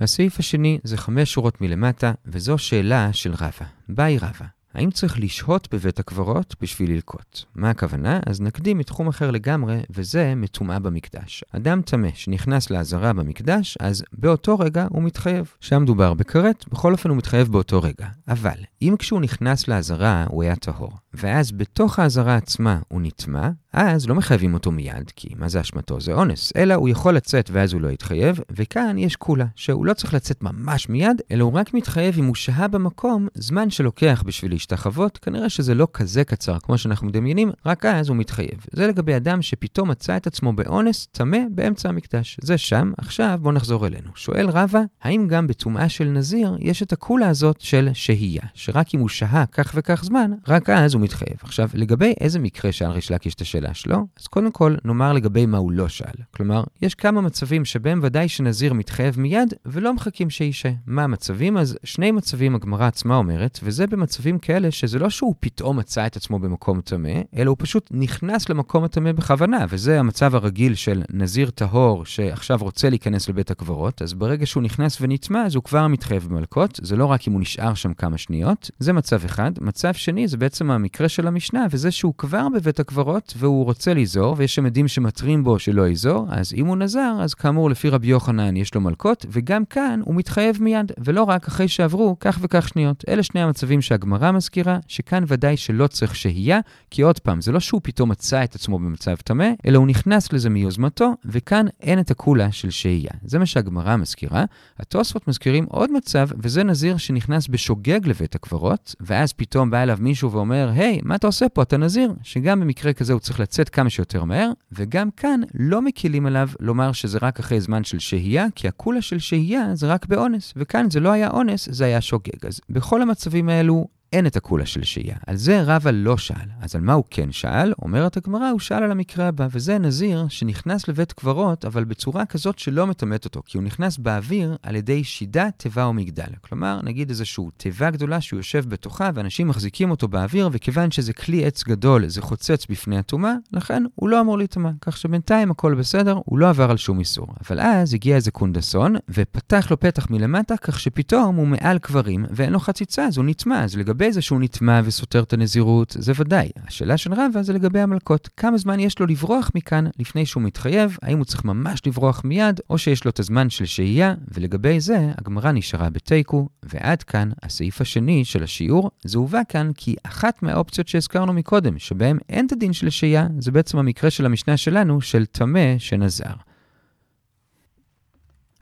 הסעיף 0.00 0.38
השני 0.38 0.78
זה 0.84 0.96
חמש 0.96 1.32
שורות 1.32 1.60
מלמטה, 1.60 2.12
וזו 2.26 2.58
שאלה 2.58 3.12
של 3.12 3.32
רבא. 3.32 3.66
ביי 3.88 4.18
רבא. 4.18 4.46
האם 4.74 4.90
צריך 4.90 5.20
לשהות 5.20 5.68
בבית 5.74 5.98
הקברות 5.98 6.56
בשביל 6.60 6.92
ללקוט? 6.92 7.40
מה 7.54 7.70
הכוונה? 7.70 8.20
אז 8.26 8.40
נקדים 8.40 8.78
מתחום 8.78 9.08
אחר 9.08 9.30
לגמרי, 9.30 9.80
וזה 9.90 10.34
מטומאה 10.36 10.78
במקדש. 10.78 11.44
אדם 11.52 11.82
טמא 11.82 12.08
שנכנס 12.14 12.70
לעזרה 12.70 13.12
במקדש, 13.12 13.76
אז 13.80 14.04
באותו 14.12 14.58
רגע 14.58 14.86
הוא 14.90 15.02
מתחייב. 15.02 15.52
שם 15.60 15.84
דובר 15.86 16.14
בכרת, 16.14 16.64
בכל 16.68 16.92
אופן 16.92 17.08
הוא 17.08 17.16
מתחייב 17.16 17.48
באותו 17.48 17.82
רגע. 17.82 18.06
אבל, 18.28 18.58
אם 18.82 18.94
כשהוא 18.98 19.20
נכנס 19.20 19.68
לעזרה 19.68 20.24
הוא 20.28 20.42
היה 20.42 20.56
טהור, 20.56 20.92
ואז 21.14 21.52
בתוך 21.52 21.98
העזרה 21.98 22.36
עצמה 22.36 22.78
הוא 22.88 23.00
נטמע, 23.00 23.50
אז 23.78 24.08
לא 24.08 24.14
מחייבים 24.14 24.54
אותו 24.54 24.70
מיד, 24.70 25.12
כי 25.16 25.28
מה 25.38 25.48
זה 25.48 25.60
אשמתו? 25.60 26.00
זה 26.00 26.12
אונס, 26.12 26.52
אלא 26.56 26.74
הוא 26.74 26.88
יכול 26.88 27.16
לצאת 27.16 27.50
ואז 27.52 27.72
הוא 27.72 27.80
לא 27.80 27.88
יתחייב, 27.88 28.40
וכאן 28.50 28.98
יש 28.98 29.16
כולה, 29.16 29.44
שהוא 29.54 29.86
לא 29.86 29.94
צריך 29.94 30.14
לצאת 30.14 30.42
ממש 30.42 30.88
מיד, 30.88 31.22
אלא 31.30 31.44
הוא 31.44 31.52
רק 31.52 31.74
מתחייב 31.74 32.18
אם 32.18 32.24
הוא 32.24 32.34
שהה 32.34 32.68
במקום 32.68 33.28
זמן 33.34 33.70
שלוקח 33.70 34.22
בשביל 34.26 34.50
להשתחוות, 34.52 35.18
כנראה 35.18 35.48
שזה 35.48 35.74
לא 35.74 35.88
כזה 35.92 36.24
קצר 36.24 36.58
כמו 36.58 36.78
שאנחנו 36.78 37.06
מדמיינים, 37.06 37.52
רק 37.66 37.84
אז 37.84 38.08
הוא 38.08 38.16
מתחייב. 38.16 38.66
זה 38.72 38.86
לגבי 38.86 39.16
אדם 39.16 39.42
שפתאום 39.42 39.90
מצא 39.90 40.16
את 40.16 40.26
עצמו 40.26 40.52
באונס 40.52 41.06
טמא 41.12 41.38
באמצע 41.50 41.88
המקדש. 41.88 42.36
זה 42.42 42.58
שם, 42.58 42.92
עכשיו 42.98 43.38
בואו 43.42 43.54
נחזור 43.54 43.86
אלינו. 43.86 44.10
שואל 44.14 44.48
רבא, 44.50 44.80
האם 45.02 45.28
גם 45.28 45.46
בטומאה 45.46 45.88
של 45.88 46.04
נזיר 46.04 46.56
יש 46.60 46.82
את 46.82 46.92
הכולה 46.92 47.28
הזאת 47.28 47.60
של 47.60 47.88
שהייה, 47.92 48.42
שרק 48.54 48.94
אם 48.94 49.00
הוא 49.00 49.08
שהה 49.08 49.46
כך 49.46 49.72
וכך 49.74 50.04
זמן, 50.04 50.30
רק 50.48 50.70
אז 50.70 50.94
הוא 50.94 51.02
מתחייב. 51.02 51.36
עכשיו, 51.42 51.68
לגבי 51.74 52.14
איזה 52.20 52.38
מקרה 52.38 52.72
שאל 52.72 52.90
ריש 52.90 53.10
לקיש 53.10 53.34
את 53.34 53.40
השאלה 53.40 53.65
שלו, 53.74 54.06
אז 54.20 54.26
קודם 54.26 54.50
כל 54.50 54.74
נאמר 54.84 55.12
לגבי 55.12 55.46
מה 55.46 55.58
הוא 55.58 55.72
לא 55.72 55.88
שאל. 55.88 56.14
כלומר, 56.30 56.64
יש 56.82 56.94
כמה 56.94 57.20
מצבים 57.20 57.64
שבהם 57.64 58.00
ודאי 58.02 58.28
שנזיר 58.28 58.72
מתחייב 58.72 59.20
מיד 59.20 59.54
ולא 59.66 59.94
מחכים 59.94 60.30
שישה. 60.30 60.70
מה 60.86 61.04
המצבים? 61.04 61.56
אז 61.56 61.78
שני 61.84 62.10
מצבים 62.10 62.54
הגמרא 62.54 62.86
עצמה 62.86 63.16
אומרת, 63.16 63.60
וזה 63.62 63.86
במצבים 63.86 64.38
כאלה 64.38 64.70
שזה 64.70 64.98
לא 64.98 65.10
שהוא 65.10 65.34
פתאום 65.40 65.76
מצא 65.76 66.06
את 66.06 66.16
עצמו 66.16 66.38
במקום 66.38 66.80
טמא, 66.80 67.20
אלא 67.36 67.50
הוא 67.50 67.56
פשוט 67.60 67.88
נכנס 67.90 68.48
למקום 68.48 68.84
הטמא 68.84 69.12
בכוונה, 69.12 69.64
וזה 69.68 70.00
המצב 70.00 70.34
הרגיל 70.34 70.74
של 70.74 71.02
נזיר 71.12 71.50
טהור 71.50 72.04
שעכשיו 72.04 72.58
רוצה 72.60 72.90
להיכנס 72.90 73.28
לבית 73.28 73.50
הקברות, 73.50 74.02
אז 74.02 74.14
ברגע 74.14 74.46
שהוא 74.46 74.62
נכנס 74.62 74.98
ונטמע, 75.00 75.42
אז 75.42 75.54
הוא 75.54 75.64
כבר 75.64 75.86
מתחייב 75.86 76.26
במלקות, 76.30 76.80
זה 76.82 76.96
לא 76.96 77.04
רק 77.06 77.28
אם 77.28 77.32
הוא 77.32 77.40
נשאר 77.40 77.74
שם 77.74 77.94
כמה 77.94 78.18
שניות, 78.18 78.70
זה 78.78 78.92
מצב 78.92 79.24
אחד. 79.24 79.52
מצב 79.60 79.94
שני 79.94 80.28
זה 80.28 80.36
בעצם 80.36 80.70
המקרה 80.70 81.08
של 81.08 81.26
המשנה, 81.26 81.66
וזה 81.70 81.90
שהוא 81.90 82.14
כבר 82.18 82.46
בבית 82.54 82.80
הקברות 82.80 83.34
והוא 83.36 83.55
רוצה 83.64 83.94
ליזור, 83.94 84.34
ויש 84.38 84.54
שם 84.54 84.66
עדים 84.66 84.88
שמתרים 84.88 85.44
בו 85.44 85.58
שלא 85.58 85.88
יזור, 85.88 86.26
אז 86.30 86.54
אם 86.54 86.66
הוא 86.66 86.76
נזר, 86.76 87.16
אז 87.20 87.34
כאמור 87.34 87.70
לפי 87.70 87.88
רבי 87.88 88.06
יוחנן 88.06 88.56
יש 88.56 88.74
לו 88.74 88.80
מלקות, 88.80 89.26
וגם 89.30 89.64
כאן 89.64 90.00
הוא 90.04 90.14
מתחייב 90.14 90.62
מיד, 90.62 90.92
ולא 90.98 91.22
רק 91.22 91.48
אחרי 91.48 91.68
שעברו 91.68 92.16
כך 92.20 92.38
וכך 92.42 92.68
שניות. 92.68 93.04
אלה 93.08 93.22
שני 93.22 93.40
המצבים 93.40 93.82
שהגמרא 93.82 94.32
מזכירה, 94.32 94.78
שכאן 94.88 95.24
ודאי 95.26 95.56
שלא 95.56 95.86
צריך 95.86 96.16
שהייה, 96.16 96.60
כי 96.90 97.02
עוד 97.02 97.18
פעם, 97.18 97.40
זה 97.40 97.52
לא 97.52 97.60
שהוא 97.60 97.80
פתאום 97.84 98.10
מצא 98.10 98.44
את 98.44 98.54
עצמו 98.54 98.78
במצב 98.78 99.14
טמא, 99.14 99.48
אלא 99.66 99.78
הוא 99.78 99.86
נכנס 99.86 100.32
לזה 100.32 100.50
מיוזמתו, 100.50 101.12
וכאן 101.24 101.66
אין 101.80 102.00
את 102.00 102.10
הקולה 102.10 102.52
של 102.52 102.70
שהייה. 102.70 103.10
זה 103.24 103.38
מה 103.38 103.46
שהגמרא 103.46 103.96
מזכירה. 103.96 104.44
התוספות 104.78 105.28
מזכירים 105.28 105.64
עוד 105.68 105.92
מצב, 105.92 106.28
וזה 106.38 106.64
נזיר 106.64 106.96
שנכנס 106.96 107.48
בשוגג 107.48 108.06
לבית 108.08 108.34
הקברות, 108.34 108.94
ואז 109.00 109.32
פתאום 109.32 109.70
בא 109.70 109.82
אליו 109.82 109.98
מישהו 110.00 110.32
ואומר, 110.32 110.70
היי, 110.74 110.98
hey, 110.98 111.08
מה 111.08 111.14
אתה 111.14 111.26
עושה 111.26 111.48
פה? 111.48 111.62
אתה 111.62 111.76
נזיר. 111.76 112.14
שגם 112.22 112.60
במקרה 112.60 112.92
כזה 112.92 113.12
הוא 113.12 113.20
צריך 113.20 113.35
לצאת 113.40 113.68
כמה 113.68 113.90
שיותר 113.90 114.24
מהר, 114.24 114.50
וגם 114.72 115.10
כאן 115.10 115.40
לא 115.54 115.82
מקילים 115.82 116.26
עליו 116.26 116.48
לומר 116.60 116.92
שזה 116.92 117.18
רק 117.22 117.38
אחרי 117.38 117.60
זמן 117.60 117.84
של 117.84 117.98
שהייה, 117.98 118.46
כי 118.54 118.68
הקולה 118.68 119.02
של 119.02 119.18
שהייה 119.18 119.74
זה 119.74 119.86
רק 119.86 120.06
באונס, 120.06 120.52
וכאן 120.56 120.90
זה 120.90 121.00
לא 121.00 121.12
היה 121.12 121.30
אונס, 121.30 121.68
זה 121.72 121.84
היה 121.84 122.00
שוגג. 122.00 122.46
אז 122.46 122.60
בכל 122.70 123.02
המצבים 123.02 123.48
האלו 123.48 123.86
אין 124.16 124.26
את 124.26 124.36
הקולה 124.36 124.66
של 124.66 124.84
שהייה. 124.84 125.16
על 125.26 125.36
זה 125.36 125.62
רבא 125.62 125.90
לא 125.90 126.16
שאל. 126.16 126.48
אז 126.60 126.76
על 126.76 126.80
מה 126.80 126.92
הוא 126.92 127.04
כן 127.10 127.32
שאל? 127.32 127.72
אומרת 127.82 128.16
הגמרא, 128.16 128.50
הוא 128.50 128.60
שאל 128.60 128.82
על 128.82 128.90
המקרה 128.90 129.28
הבא, 129.28 129.48
וזה 129.50 129.78
נזיר 129.78 130.26
שנכנס 130.28 130.88
לבית 130.88 131.12
קברות, 131.12 131.64
אבל 131.64 131.84
בצורה 131.84 132.26
כזאת 132.26 132.58
שלא 132.58 132.86
מטמאת 132.86 133.24
אותו, 133.24 133.42
כי 133.46 133.58
הוא 133.58 133.64
נכנס 133.64 133.98
באוויר 133.98 134.56
על 134.62 134.76
ידי 134.76 135.04
שידה, 135.04 135.48
תיבה 135.56 135.84
או 135.84 135.92
מגדל. 135.92 136.28
כלומר, 136.40 136.80
נגיד 136.82 137.10
איזושהי 137.10 137.44
תיבה 137.56 137.90
גדולה 137.90 138.20
שהוא 138.20 138.38
יושב 138.38 138.64
בתוכה, 138.68 139.10
ואנשים 139.14 139.48
מחזיקים 139.48 139.90
אותו 139.90 140.08
באוויר, 140.08 140.48
וכיוון 140.52 140.90
שזה 140.90 141.12
כלי 141.12 141.44
עץ 141.44 141.64
גדול, 141.64 142.08
זה 142.08 142.22
חוצץ 142.22 142.66
בפני 142.66 142.98
הטומאה, 142.98 143.34
לכן 143.52 143.82
הוא 143.94 144.08
לא 144.08 144.20
אמור 144.20 144.38
להיטמע. 144.38 144.70
כך 144.80 144.96
שבינתיים 144.96 145.50
הכל 145.50 145.74
בסדר, 145.74 146.18
הוא 146.24 146.38
לא 146.38 146.48
עבר 146.48 146.70
על 146.70 146.76
שום 146.76 146.98
איסור. 146.98 147.26
אבל 147.46 147.60
אז 147.60 147.94
הגיע 147.94 148.16
איזה 148.16 148.30
קונדסון, 148.30 148.94
ופתח 149.08 149.66
לו 149.70 149.80
פתח 149.80 150.10
מלמטה, 150.10 150.56
כך 150.56 150.80
שפתאום 150.80 151.36
הוא 151.36 151.46
מעל 151.46 151.78
קברים, 151.78 152.26
ואין 152.30 152.52
לו 152.52 152.60
חציצה, 152.60 153.06
אז 153.06 153.16
הוא 153.16 153.24
נטמע. 153.24 153.64
אז 153.64 153.76
לגבי 153.76 154.05
זה 154.12 154.22
שהוא 154.22 154.40
נטמע 154.40 154.80
וסותר 154.84 155.22
את 155.22 155.32
הנזירות, 155.32 155.96
זה 155.98 156.12
ודאי. 156.16 156.48
השאלה 156.66 156.96
של 156.96 157.14
רבא 157.14 157.42
זה 157.42 157.52
לגבי 157.52 157.80
המלקות. 157.80 158.28
כמה 158.36 158.58
זמן 158.58 158.80
יש 158.80 158.98
לו 158.98 159.06
לברוח 159.06 159.50
מכאן 159.54 159.84
לפני 159.98 160.26
שהוא 160.26 160.42
מתחייב? 160.42 160.96
האם 161.02 161.18
הוא 161.18 161.24
צריך 161.24 161.44
ממש 161.44 161.82
לברוח 161.86 162.22
מיד, 162.24 162.60
או 162.70 162.78
שיש 162.78 163.04
לו 163.04 163.10
את 163.10 163.20
הזמן 163.20 163.50
של 163.50 163.64
שהייה? 163.64 164.14
ולגבי 164.34 164.80
זה, 164.80 165.12
הגמרא 165.18 165.52
נשארה 165.52 165.90
בתיקו, 165.90 166.48
ועד 166.62 167.02
כאן 167.02 167.30
הסעיף 167.42 167.80
השני 167.80 168.24
של 168.24 168.42
השיעור. 168.42 168.90
זה 169.04 169.18
הובא 169.18 169.40
כאן 169.48 169.70
כי 169.76 169.94
אחת 170.02 170.42
מהאופציות 170.42 170.88
שהזכרנו 170.88 171.32
מקודם, 171.32 171.78
שבהם 171.78 172.18
אין 172.28 172.46
את 172.46 172.52
הדין 172.52 172.72
של 172.72 172.90
שהייה, 172.90 173.26
זה 173.38 173.50
בעצם 173.50 173.78
המקרה 173.78 174.10
של 174.10 174.26
המשנה 174.26 174.56
שלנו, 174.56 175.00
של 175.00 175.26
טמא 175.26 175.78
שנזר. 175.78 176.34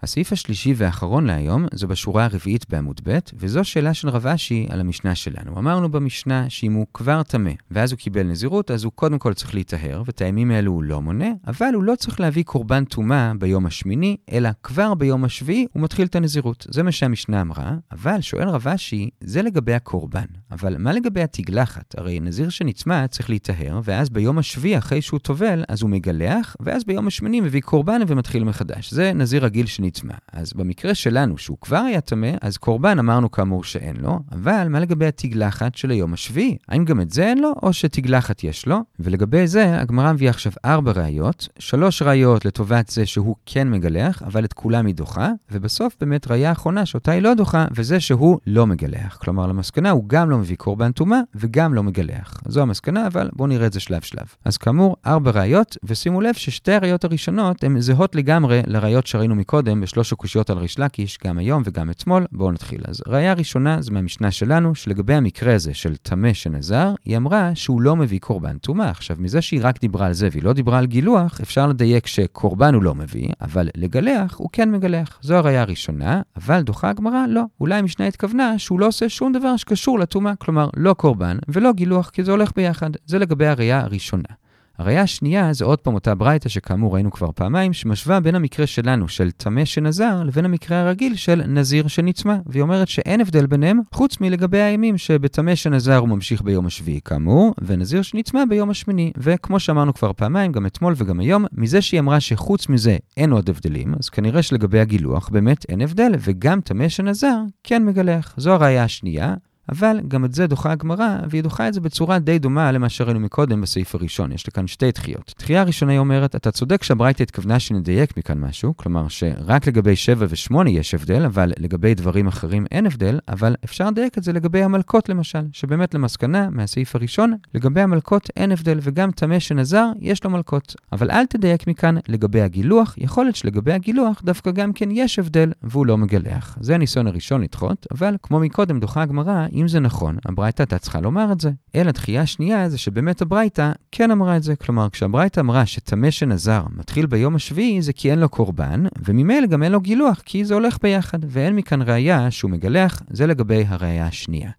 הסעיף 0.05 0.33
השלישי 0.33 0.75
והאחרון 0.77 1.27
להיום 1.27 1.67
זו 1.75 1.89
בשורה 1.89 2.25
הרביעית 2.25 2.67
בעמוד 2.69 3.01
ב', 3.05 3.19
וזו 3.35 3.65
שאלה 3.65 3.95
של 3.95 4.09
רב 4.09 4.27
אשי 4.27 4.67
על 4.71 4.81
המשנה 4.81 5.15
שלנו. 5.15 5.59
אמרנו 5.59 5.89
במשנה 5.89 6.51
שאם 6.51 6.73
הוא 6.73 6.87
כבר 6.95 7.23
טמא, 7.23 7.51
ואז 7.71 7.93
הוא 7.93 7.99
קיבל 7.99 8.23
נזירות, 8.23 8.71
אז 8.71 8.85
הוא 8.85 8.93
קודם 8.93 9.19
כל 9.19 9.35
צריך 9.35 9.55
להיטהר, 9.55 10.03
ואת 10.07 10.21
הימים 10.21 10.51
האלו 10.51 10.73
הוא 10.73 10.83
לא 10.83 11.03
מונה, 11.03 11.29
אבל 11.47 11.75
הוא 11.75 11.83
לא 11.83 11.95
צריך 11.95 12.21
להביא 12.21 12.45
קורבן 12.45 12.85
טומאה 12.85 13.33
ביום 13.39 13.67
השמיני, 13.67 14.17
אלא 14.33 14.51
כבר 14.63 14.95
ביום 14.95 15.25
השביעי 15.25 15.67
הוא 15.73 15.83
מתחיל 15.83 16.07
את 16.07 16.17
הנזירות. 16.17 16.67
זה 16.71 16.83
מה 16.83 16.93
שהמשנה 16.93 17.41
אמרה, 17.41 17.75
אבל 17.93 18.21
שואל 18.21 18.49
רב 18.49 18.69
אשי, 18.69 19.11
זה 19.21 19.43
לגבי 19.43 19.75
הקורבן. 19.75 20.27
אבל 20.51 20.77
מה 20.79 20.93
לגבי 20.93 21.23
התגלחת? 21.23 21.95
הרי 21.99 22.21
נזיר 22.21 22.49
שנצמא 22.49 23.07
צריך 23.07 23.31
להיטהר, 23.31 23.81
ואז 23.85 24.11
ביום 24.11 24.39
השביעי 24.39 24.79
אחרי 24.79 25.03
שהוא 25.03 25.21
טובל, 25.21 25.65
אז 25.69 25.83
הוא 25.83 25.91
מגלח, 25.91 26.57
ואז 26.61 26.85
ביום 26.85 27.07
השמיני 27.07 27.41
מביא 27.41 27.61
קורבן 27.61 28.01
ומתחיל 28.07 28.45
מחדש. 28.45 28.95
זה 28.95 29.13
נזיר 29.13 29.45
רגיל 29.45 29.67
שנצמא. 29.67 29.94
נטמע. 29.95 30.15
אז 30.33 30.53
במקרה 30.53 30.95
שלנו, 30.95 31.39
שהוא 31.39 31.59
כבר 31.61 31.77
היה 31.77 32.01
טמא, 32.01 32.31
אז 32.41 32.57
קורבן 32.57 32.99
אמרנו 32.99 33.31
כאמור 33.31 33.65
שאין 33.65 33.97
לו, 33.97 34.19
אבל 34.33 34.69
מה 34.69 34.81
לגבי 34.81 35.07
התגלחת 35.07 35.75
של 35.75 35.91
היום 35.91 36.13
השביעי? 36.13 36.57
האם 36.69 36.85
גם 36.85 37.01
את 37.01 37.11
זה 37.11 37.27
אין 37.27 37.39
לו, 37.39 37.53
או 37.63 37.73
שתגלחת 37.73 38.45
יש 38.45 38.67
לו? 38.67 38.79
ולגבי 39.01 39.47
זה, 39.47 39.81
הגמרא 39.81 40.13
מביאה 40.13 40.31
עכשיו 40.31 40.53
ארבע 40.65 40.93
ראיות, 40.93 41.49
שלוש 41.59 42.03
ראיות 42.03 42.45
לטובת 42.45 42.89
זה 42.89 43.07
שהוא 43.07 43.37
כן 43.47 43.71
מגלח, 43.71 44.23
אבל 44.23 44.45
את 44.45 44.53
כולם 44.53 44.87
היא 44.87 44.95
דוחה, 44.95 45.31
ובסוף 45.51 45.97
באמת 46.01 46.31
ראיה 46.31 46.53
אחרונה 46.53 46.87
שאותה 46.87 47.13
היא 47.13 47.23
לא 47.23 47.35
דוחה, 47.35 47.67
וזה 47.75 48.01
שהוא 48.01 48.39
לא 48.47 48.67
מגלח. 48.67 49.19
כלומר, 49.21 49.47
למסקנה 49.47 49.91
הוא 49.91 50.05
גם 50.07 50.31
לא 50.31 50.39
מביא 50.39 50.57
קורבן 50.57 50.93
טומאה, 50.93 51.21
וגם 51.35 51.75
לא 51.75 51.83
מגלח. 51.83 52.41
זו 52.47 52.63
המסקנה, 52.63 53.07
אבל 53.07 53.31
בואו 53.33 53.49
נראה 53.49 53.67
את 53.67 53.73
זה 53.73 53.81
שלב-שלב. 53.81 54.27
אז 54.45 54.57
כאמור, 54.57 54.97
ארבע 55.07 55.31
ראיות, 55.31 55.77
ושימו 55.85 56.21
לב 56.21 56.35
ששתי 56.35 56.73
הראיות 56.73 57.05
הראשונות 57.05 57.65
הן 57.65 57.81
זהות 57.81 58.15
לגמרי 58.15 58.63
לראיות 58.67 59.07
שראינו 59.07 59.35
מקודם 59.35 59.81
בשלוש 59.85 60.12
הקושיות 60.12 60.50
על 60.50 60.59
ריש 60.59 60.79
לקיש, 60.79 61.19
גם 61.25 61.38
היום 61.38 61.62
וגם 61.67 61.91
אתמול. 61.91 62.26
בואו 62.33 62.53
נתחיל. 62.53 62.81
אז 62.88 63.03
ראיה 63.09 63.35
ראשונה 63.35 63.83
זה 63.83 63.91
מהמשנה 63.91 64.31
שלנו, 64.31 64.75
שלגבי 64.75 65.14
המקרה 65.14 65.55
הזה 65.55 65.75
של 65.75 65.97
טמא 65.97 66.33
שנזר, 66.33 66.95
היא 67.05 67.17
אמרה 67.17 67.50
שהוא 67.55 67.81
לא 67.81 67.97
מביא 67.97 68.21
קורבן 68.21 68.59
טומאה. 68.59 68.91
עכשיו, 68.91 69.17
מזה 69.21 69.43
שהיא 69.43 69.61
רק 69.62 69.81
דיברה 69.81 70.07
על 70.07 70.12
זה 70.12 70.29
והיא 70.33 70.43
לא 70.43 70.53
דיברה 70.53 70.79
על 70.79 70.87
גילוח, 70.87 71.41
אפשר 71.41 71.67
לדייק 71.67 72.07
שקורבן 72.07 72.75
הוא 72.75 72.83
לא 72.83 72.95
מביא, 72.95 73.29
אבל 73.41 73.69
לגלח 73.76 74.37
הוא 74.37 74.49
כן 74.53 74.71
מגלח. 74.71 75.19
זו 75.23 75.35
הראיה 75.35 75.62
הראשונה, 75.62 76.23
אבל 76.37 76.62
דוחה 76.62 76.91
הגמרא, 76.91 77.26
לא. 77.29 77.43
אולי 77.61 77.75
המשנה 77.75 78.07
התכוונה 78.07 78.59
שהוא 78.59 78.81
לא 78.81 78.87
עושה 78.87 79.09
שום 79.09 79.33
דבר 79.33 79.57
שקשור 79.57 79.99
לטומאה, 79.99 80.37
כלומר, 80.37 80.69
לא 80.76 80.95
קורבן 80.95 81.38
ולא 81.49 81.73
גילוח, 81.73 82.11
כי 82.11 82.25
זה 82.25 82.31
הולך 82.31 82.50
ביחד. 82.57 82.91
זה 83.07 83.19
לגבי 83.19 83.47
הראייה 83.47 83.81
הראשונה. 83.81 84.29
הראייה 84.78 85.02
השנייה 85.02 85.52
זה 85.52 85.64
עוד 85.64 85.78
פעם 85.78 85.95
אותה 85.95 86.14
ברייתא 86.14 86.49
שכאמור 86.49 86.95
ראינו 86.95 87.11
כבר 87.11 87.31
פעמיים, 87.35 87.73
שמשווה 87.73 88.21
בין 88.21 88.35
המקרה 88.35 88.66
שלנו 88.66 89.09
של 89.09 89.31
טמא 89.31 89.64
שנזר 89.64 90.23
לבין 90.23 90.45
המקרה 90.45 90.81
הרגיל 90.81 91.14
של 91.14 91.43
נזיר 91.47 91.88
שנצמא. 91.88 92.35
והיא 92.47 92.62
אומרת 92.62 92.88
שאין 92.88 93.21
הבדל 93.21 93.47
ביניהם, 93.47 93.81
חוץ 93.93 94.21
מלגבי 94.21 94.61
הימים 94.61 94.99
שבטמא 94.99 95.54
שנזר 95.54 95.97
הוא 95.97 96.09
ממשיך 96.09 96.43
ביום 96.43 96.66
השביעי 96.66 97.00
כאמור, 97.04 97.54
ונזיר 97.62 98.02
שנצמא 98.02 98.45
ביום 98.49 98.71
השמיני. 98.71 99.12
וכמו 99.16 99.61
שאמרנו 99.61 99.95
כבר 99.95 100.12
פעמיים, 100.12 100.52
גם 100.52 100.66
אתמול 100.66 100.95
וגם 100.97 101.21
היום, 101.21 101.45
מזה 101.52 101.83
שהיא 101.83 102.00
אמרה 102.00 102.21
שחוץ 102.21 102.69
מזה 102.69 102.97
אין 103.16 103.33
עוד 103.33 103.50
הבדלים, 103.50 103.95
אז 103.99 104.09
כנראה 104.09 104.43
שלגבי 104.43 104.81
הגילוח 104.81 105.28
באמת 105.28 105.66
אין 105.69 105.81
הבדל, 105.81 106.12
וגם 106.21 106.61
טמא 106.61 106.88
שנזר 106.88 107.37
כן 107.64 107.85
מגלח. 107.85 108.35
זו 108.37 108.52
הראייה 108.52 108.85
השנייה. 108.85 109.35
אבל 109.68 110.00
גם 110.09 110.25
את 110.25 110.35
זה 110.35 110.47
דוחה 110.47 110.73
הגמרא, 110.73 111.18
והיא 111.30 111.42
דוחה 111.42 111.68
את 111.68 111.75
זה 111.75 111.80
בצורה 111.80 112.18
די 112.18 112.38
דומה 112.38 112.73
למה 112.73 112.88
שראינו 112.88 113.21
מקודם 113.21 113.61
בסעיף 113.61 113.94
הראשון. 113.94 114.33
יש 114.33 114.49
לכאן 114.49 114.66
שתי 114.66 114.90
דחיות. 114.90 115.35
דחייה 115.38 115.61
הראשונה 115.61 115.92
היא 115.92 115.99
אומרת, 115.99 116.37
אתה 116.37 116.50
צודק 116.50 116.83
שהברייתא 116.83 117.23
התכוונה 117.23 117.59
שנדייק 117.59 118.16
מכאן 118.16 118.38
משהו, 118.38 118.76
כלומר 118.76 119.09
שרק 119.09 119.66
לגבי 119.66 119.97
7 119.97 120.26
ו-8 120.28 120.68
יש 120.68 120.94
הבדל, 120.94 121.25
אבל 121.25 121.52
לגבי 121.59 121.94
דברים 121.94 122.26
אחרים 122.26 122.66
אין 122.71 122.87
הבדל, 122.87 123.18
אבל 123.28 123.54
אפשר 123.64 123.90
לדייק 123.90 124.18
את 124.18 124.23
זה 124.23 124.33
לגבי 124.33 124.62
המלכות 124.62 125.09
למשל, 125.09 125.42
שבאמת 125.52 125.94
למסקנה 125.94 126.50
מהסעיף 126.50 126.97
הראשון, 126.97 127.35
לגבי 127.54 127.80
המלכות 127.80 128.30
אין 128.37 128.52
הבדל, 128.52 128.78
וגם 128.83 129.11
טמא 129.11 129.38
שנזר 129.38 129.87
יש 130.00 130.25
לו 130.25 130.30
מלכות. 130.30 130.76
אבל 130.92 131.11
אל 131.11 131.26
תדייק 131.26 131.66
מכאן 131.66 131.94
לגבי 132.09 132.40
הגילוח, 132.40 132.94
יכול 132.99 133.25
להיות 133.25 133.37
שלגבי 133.37 133.73
הגילוח 133.73 134.23
דווקא 134.25 134.50
גם 134.50 134.73
כן 134.73 134.88
יש 134.92 135.18
הבדל, 135.18 135.52
והוא 135.62 135.87
לא 135.87 135.99
מגלח. 135.99 136.59
זה 136.61 136.75
הניסיון 136.75 137.06
הראשון 137.06 137.42
לדחות, 137.42 137.87
אבל 137.90 138.16
כמו 138.23 138.40
מקודם 138.40 138.80
דוחה 138.80 139.02
הגמרא, 139.02 139.47
אם 139.55 139.69
זה 139.69 139.81
נכון, 139.81 140.17
הברייתא 140.25 140.63
הייתה 140.63 140.79
צריכה 140.79 141.01
לומר 141.01 141.33
את 141.33 141.41
זה. 141.41 141.51
אלא 141.75 141.91
דחייה 141.91 142.23
השנייה 142.23 142.69
זה 142.69 142.79
שבאמת 142.79 143.23
הברייתא 143.23 143.73
כן 143.93 144.11
אמרה 144.11 144.37
את 144.37 144.43
זה. 144.43 144.57
כלומר, 144.57 144.91
כשהברייתא 144.91 145.41
אמרה 145.41 145.67
שטמא 145.67 146.11
שנזר 146.11 146.63
מתחיל 146.77 147.07
ביום 147.07 147.35
השביעי, 147.35 147.83
זה 147.83 147.93
כי 147.93 148.11
אין 148.11 148.19
לו 148.19 148.29
קורבן, 148.29 148.85
וממילא 149.05 149.47
גם 149.47 149.63
אין 149.63 149.73
לו 149.73 149.81
גילוח, 149.81 150.23
כי 150.25 150.45
זה 150.45 150.55
הולך 150.55 150.79
ביחד, 150.83 151.19
ואין 151.29 151.57
מכאן 151.57 151.83
ראייה 151.83 152.31
שהוא 152.31 152.51
מגלח, 152.51 153.03
זה 153.11 153.27
לגבי 153.27 153.65
הראייה 153.69 154.07
השנייה. 154.07 154.51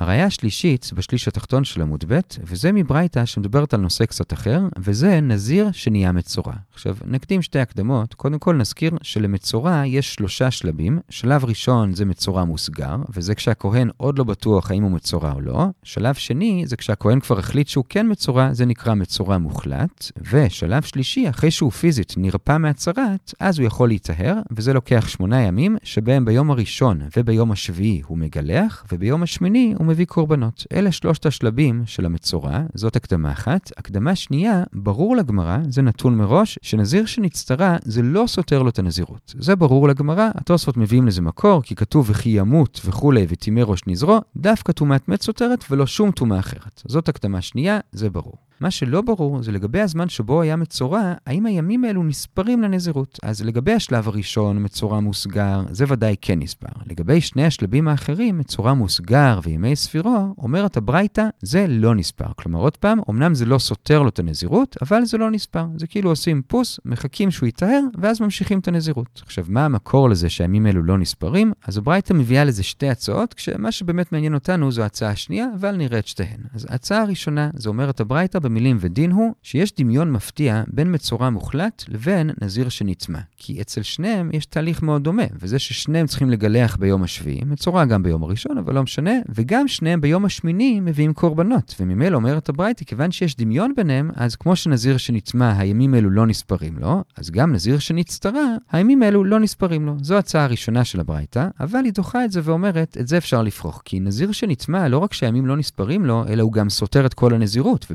הראייה 0.00 0.26
השלישית 0.26 0.90
בשליש 0.94 1.28
התחתון 1.28 1.64
של 1.64 1.82
עמוד 1.82 2.04
ב', 2.08 2.20
וזה 2.42 2.72
מברייתא 2.72 3.24
שמדברת 3.24 3.74
על 3.74 3.80
נושא 3.80 4.04
קצת 4.04 4.32
אחר, 4.32 4.60
וזה 4.78 5.20
נזיר 5.20 5.72
שנהיה 5.72 6.12
מצורע. 6.12 6.54
עכשיו, 6.72 6.96
נקדים 7.04 7.42
שתי 7.42 7.58
הקדמות. 7.58 8.14
קודם 8.14 8.38
כל 8.38 8.56
נזכיר 8.56 8.90
שלמצורע 9.02 9.82
יש 9.86 10.14
שלושה 10.14 10.50
שלבים. 10.50 10.98
שלב 11.08 11.44
ראשון 11.44 11.94
זה 11.94 12.04
מצורע 12.04 12.44
מוסגר, 12.44 12.96
וזה 13.14 13.34
כשהכהן 13.34 13.90
עוד 13.96 14.18
לא 14.18 14.24
בטוח 14.24 14.70
האם 14.70 14.82
הוא 14.82 14.90
מצורע 14.90 15.32
או 15.32 15.40
לא. 15.40 15.66
שלב 15.82 16.14
שני 16.14 16.62
זה 16.66 16.76
כשהכהן 16.76 17.20
כבר 17.20 17.38
החליט 17.38 17.68
שהוא 17.68 17.84
כן 17.88 18.10
מצורע, 18.10 18.52
זה 18.52 18.66
נקרא 18.66 18.94
מצורע 18.94 19.38
מוחלט. 19.38 20.10
ושלב 20.32 20.82
שלישי, 20.82 21.28
אחרי 21.28 21.50
שהוא 21.50 21.70
פיזית 21.70 22.14
נרפא 22.16 22.56
מהצרת, 22.58 23.34
אז 23.40 23.58
הוא 23.58 23.66
יכול 23.66 23.88
להיטהר, 23.88 24.34
וזה 24.50 24.72
לוקח 24.72 25.08
שמונה 25.08 25.42
ימים, 25.42 25.76
שבהם 25.82 26.24
ביום 26.24 26.50
הראשון 26.50 27.00
וביום 27.16 27.52
השביעי 27.52 28.02
הוא 28.06 28.18
מגלח, 28.18 28.84
וביום 28.92 29.22
השמיני 29.22 29.74
הוא 29.78 29.89
מביא 29.90 30.06
קורבנות. 30.06 30.66
אלה 30.72 30.92
שלושת 30.92 31.26
השלבים 31.26 31.82
של 31.86 32.06
המצורע, 32.06 32.60
זאת 32.74 32.96
הקדמה 32.96 33.32
אחת. 33.32 33.70
הקדמה 33.76 34.14
שנייה, 34.14 34.64
ברור 34.72 35.16
לגמרא, 35.16 35.58
זה 35.68 35.82
נתון 35.82 36.16
מראש, 36.16 36.58
שנזיר 36.62 37.06
שנצטרה 37.06 37.76
זה 37.82 38.02
לא 38.02 38.24
סותר 38.26 38.62
לו 38.62 38.68
את 38.68 38.78
הנזירות. 38.78 39.34
זה 39.38 39.56
ברור 39.56 39.88
לגמרא, 39.88 40.30
התוספות 40.34 40.76
מביאים 40.76 41.06
לזה 41.06 41.22
מקור, 41.22 41.62
כי 41.62 41.74
כתוב 41.74 42.10
וכי 42.10 42.30
ימות 42.30 42.80
וכולי 42.84 43.26
וטימא 43.28 43.60
ראש 43.60 43.80
נזרו, 43.86 44.18
דווקא 44.36 44.72
טומאת 44.72 45.08
מת 45.08 45.22
סותרת 45.22 45.64
ולא 45.70 45.86
שום 45.86 46.10
טומאה 46.10 46.38
אחרת. 46.38 46.82
זאת 46.86 47.08
הקדמה 47.08 47.40
שנייה, 47.40 47.78
זה 47.92 48.10
ברור. 48.10 48.49
מה 48.60 48.70
שלא 48.70 49.00
ברור 49.00 49.42
זה 49.42 49.52
לגבי 49.52 49.80
הזמן 49.80 50.08
שבו 50.08 50.40
היה 50.40 50.56
מצורע, 50.56 51.12
האם 51.26 51.46
הימים 51.46 51.84
האלו 51.84 52.02
נספרים 52.02 52.62
לנזירות. 52.62 53.18
אז 53.22 53.44
לגבי 53.44 53.72
השלב 53.72 54.08
הראשון, 54.08 54.64
מצורע 54.64 55.00
מוסגר, 55.00 55.62
זה 55.70 55.84
ודאי 55.88 56.16
כן 56.20 56.38
נספר. 56.38 56.68
לגבי 56.86 57.20
שני 57.20 57.46
השלבים 57.46 57.88
האחרים, 57.88 58.38
מצורע 58.38 58.74
מוסגר 58.74 59.40
וימי 59.42 59.76
ספירו, 59.76 60.34
אומרת 60.38 60.76
הברייתא, 60.76 61.24
זה 61.42 61.66
לא 61.68 61.94
נספר. 61.94 62.24
כלומר, 62.36 62.58
עוד 62.60 62.76
פעם, 62.76 62.98
אמנם 63.10 63.34
זה 63.34 63.46
לא 63.46 63.58
סותר 63.58 64.02
לו 64.02 64.08
את 64.08 64.18
הנזירות, 64.18 64.76
אבל 64.82 65.04
זה 65.04 65.18
לא 65.18 65.30
נספר. 65.30 65.66
זה 65.76 65.86
כאילו 65.86 66.10
עושים 66.10 66.42
פוס, 66.46 66.80
מחכים 66.84 67.30
שהוא 67.30 67.46
יטהר, 67.46 67.80
ואז 67.98 68.20
ממשיכים 68.20 68.58
את 68.58 68.68
הנזירות. 68.68 69.22
עכשיו, 69.26 69.44
מה 69.48 69.64
המקור 69.64 70.10
לזה 70.10 70.30
שהימים 70.30 70.66
האלו 70.66 70.82
לא 70.82 70.98
נספרים? 70.98 71.52
אז 71.66 71.78
הברייתא 71.78 72.12
מביאה 72.12 72.44
לזה 72.44 72.62
שתי 72.62 72.88
הצעות, 72.88 73.34
כשמה 73.34 73.72
שבאמת 73.72 74.12
מעניין 74.12 74.34
אותנו 74.34 74.72
זו 74.72 74.82
ההצעה 74.82 75.10
השנייה, 75.10 75.46
אבל 75.60 75.76
נראה 75.76 75.98
את 75.98 76.06
שתיהן. 76.06 76.40
אז 76.54 76.66
ההצעה 76.70 77.02
הראשונה, 77.02 77.50
זה 77.54 77.68
אומרת 77.68 78.00
הברייתא 78.00 78.38
במילים 78.50 78.76
ודין 78.80 79.12
הוא 79.12 79.34
שיש 79.42 79.72
דמיון 79.78 80.12
מפתיע 80.12 80.62
בין 80.66 80.94
מצורע 80.94 81.30
מוחלט 81.30 81.84
לבין 81.88 82.30
נזיר 82.42 82.68
שנטמע. 82.68 83.18
כי 83.36 83.60
אצל 83.60 83.82
שניהם 83.82 84.30
יש 84.32 84.46
תהליך 84.46 84.82
מאוד 84.82 85.04
דומה, 85.04 85.22
וזה 85.40 85.58
ששניהם 85.58 86.06
צריכים 86.06 86.30
לגלח 86.30 86.76
ביום 86.76 87.02
השביעי, 87.02 87.40
מצורע 87.46 87.84
גם 87.84 88.02
ביום 88.02 88.22
הראשון, 88.22 88.58
אבל 88.58 88.74
לא 88.74 88.82
משנה, 88.82 89.12
וגם 89.28 89.68
שניהם 89.68 90.00
ביום 90.00 90.24
השמיני 90.24 90.80
מביאים 90.80 91.12
קורבנות. 91.12 91.74
וממילא 91.80 92.16
אומרת 92.16 92.48
הברייתא, 92.48 92.84
כיוון 92.84 93.10
שיש 93.10 93.36
דמיון 93.36 93.72
ביניהם, 93.76 94.10
אז 94.16 94.36
כמו 94.36 94.56
שנזיר 94.56 94.96
שנטמע, 94.96 95.52
הימים 95.58 95.94
אלו 95.94 96.10
לא 96.10 96.26
נספרים 96.26 96.78
לו, 96.78 97.02
אז 97.16 97.30
גם 97.30 97.52
נזיר 97.52 97.78
שנצטרה, 97.78 98.56
הימים 98.72 99.02
אלו 99.02 99.24
לא 99.24 99.40
נספרים 99.40 99.86
לו. 99.86 99.96
זו 100.02 100.14
ההצעה 100.14 100.44
הראשונה 100.44 100.84
של 100.84 101.00
הברייתא, 101.00 101.48
אבל 101.60 101.84
היא 101.84 101.92
דוחה 101.92 102.24
את 102.24 102.32
זה 102.32 102.40
ואומרת, 102.44 102.96
את 103.00 103.08
זה 103.08 103.18
אפשר 103.18 103.42
לפרוח. 103.42 103.82
כי 103.84 104.00
נזיר 104.00 104.32
שנטמע, 104.32 104.88
לא 104.88 104.98
רק 104.98 105.12
שהימים 105.12 105.46
לא 105.46 105.56
נספרים 105.56 106.06
לו, 106.06 106.24
אלא 106.28 106.42
הוא 106.42 106.52
גם 106.52 106.70
סותר 106.70 107.06
את 107.06 107.14
כל 107.14 107.34
הנזירות, 107.34 107.86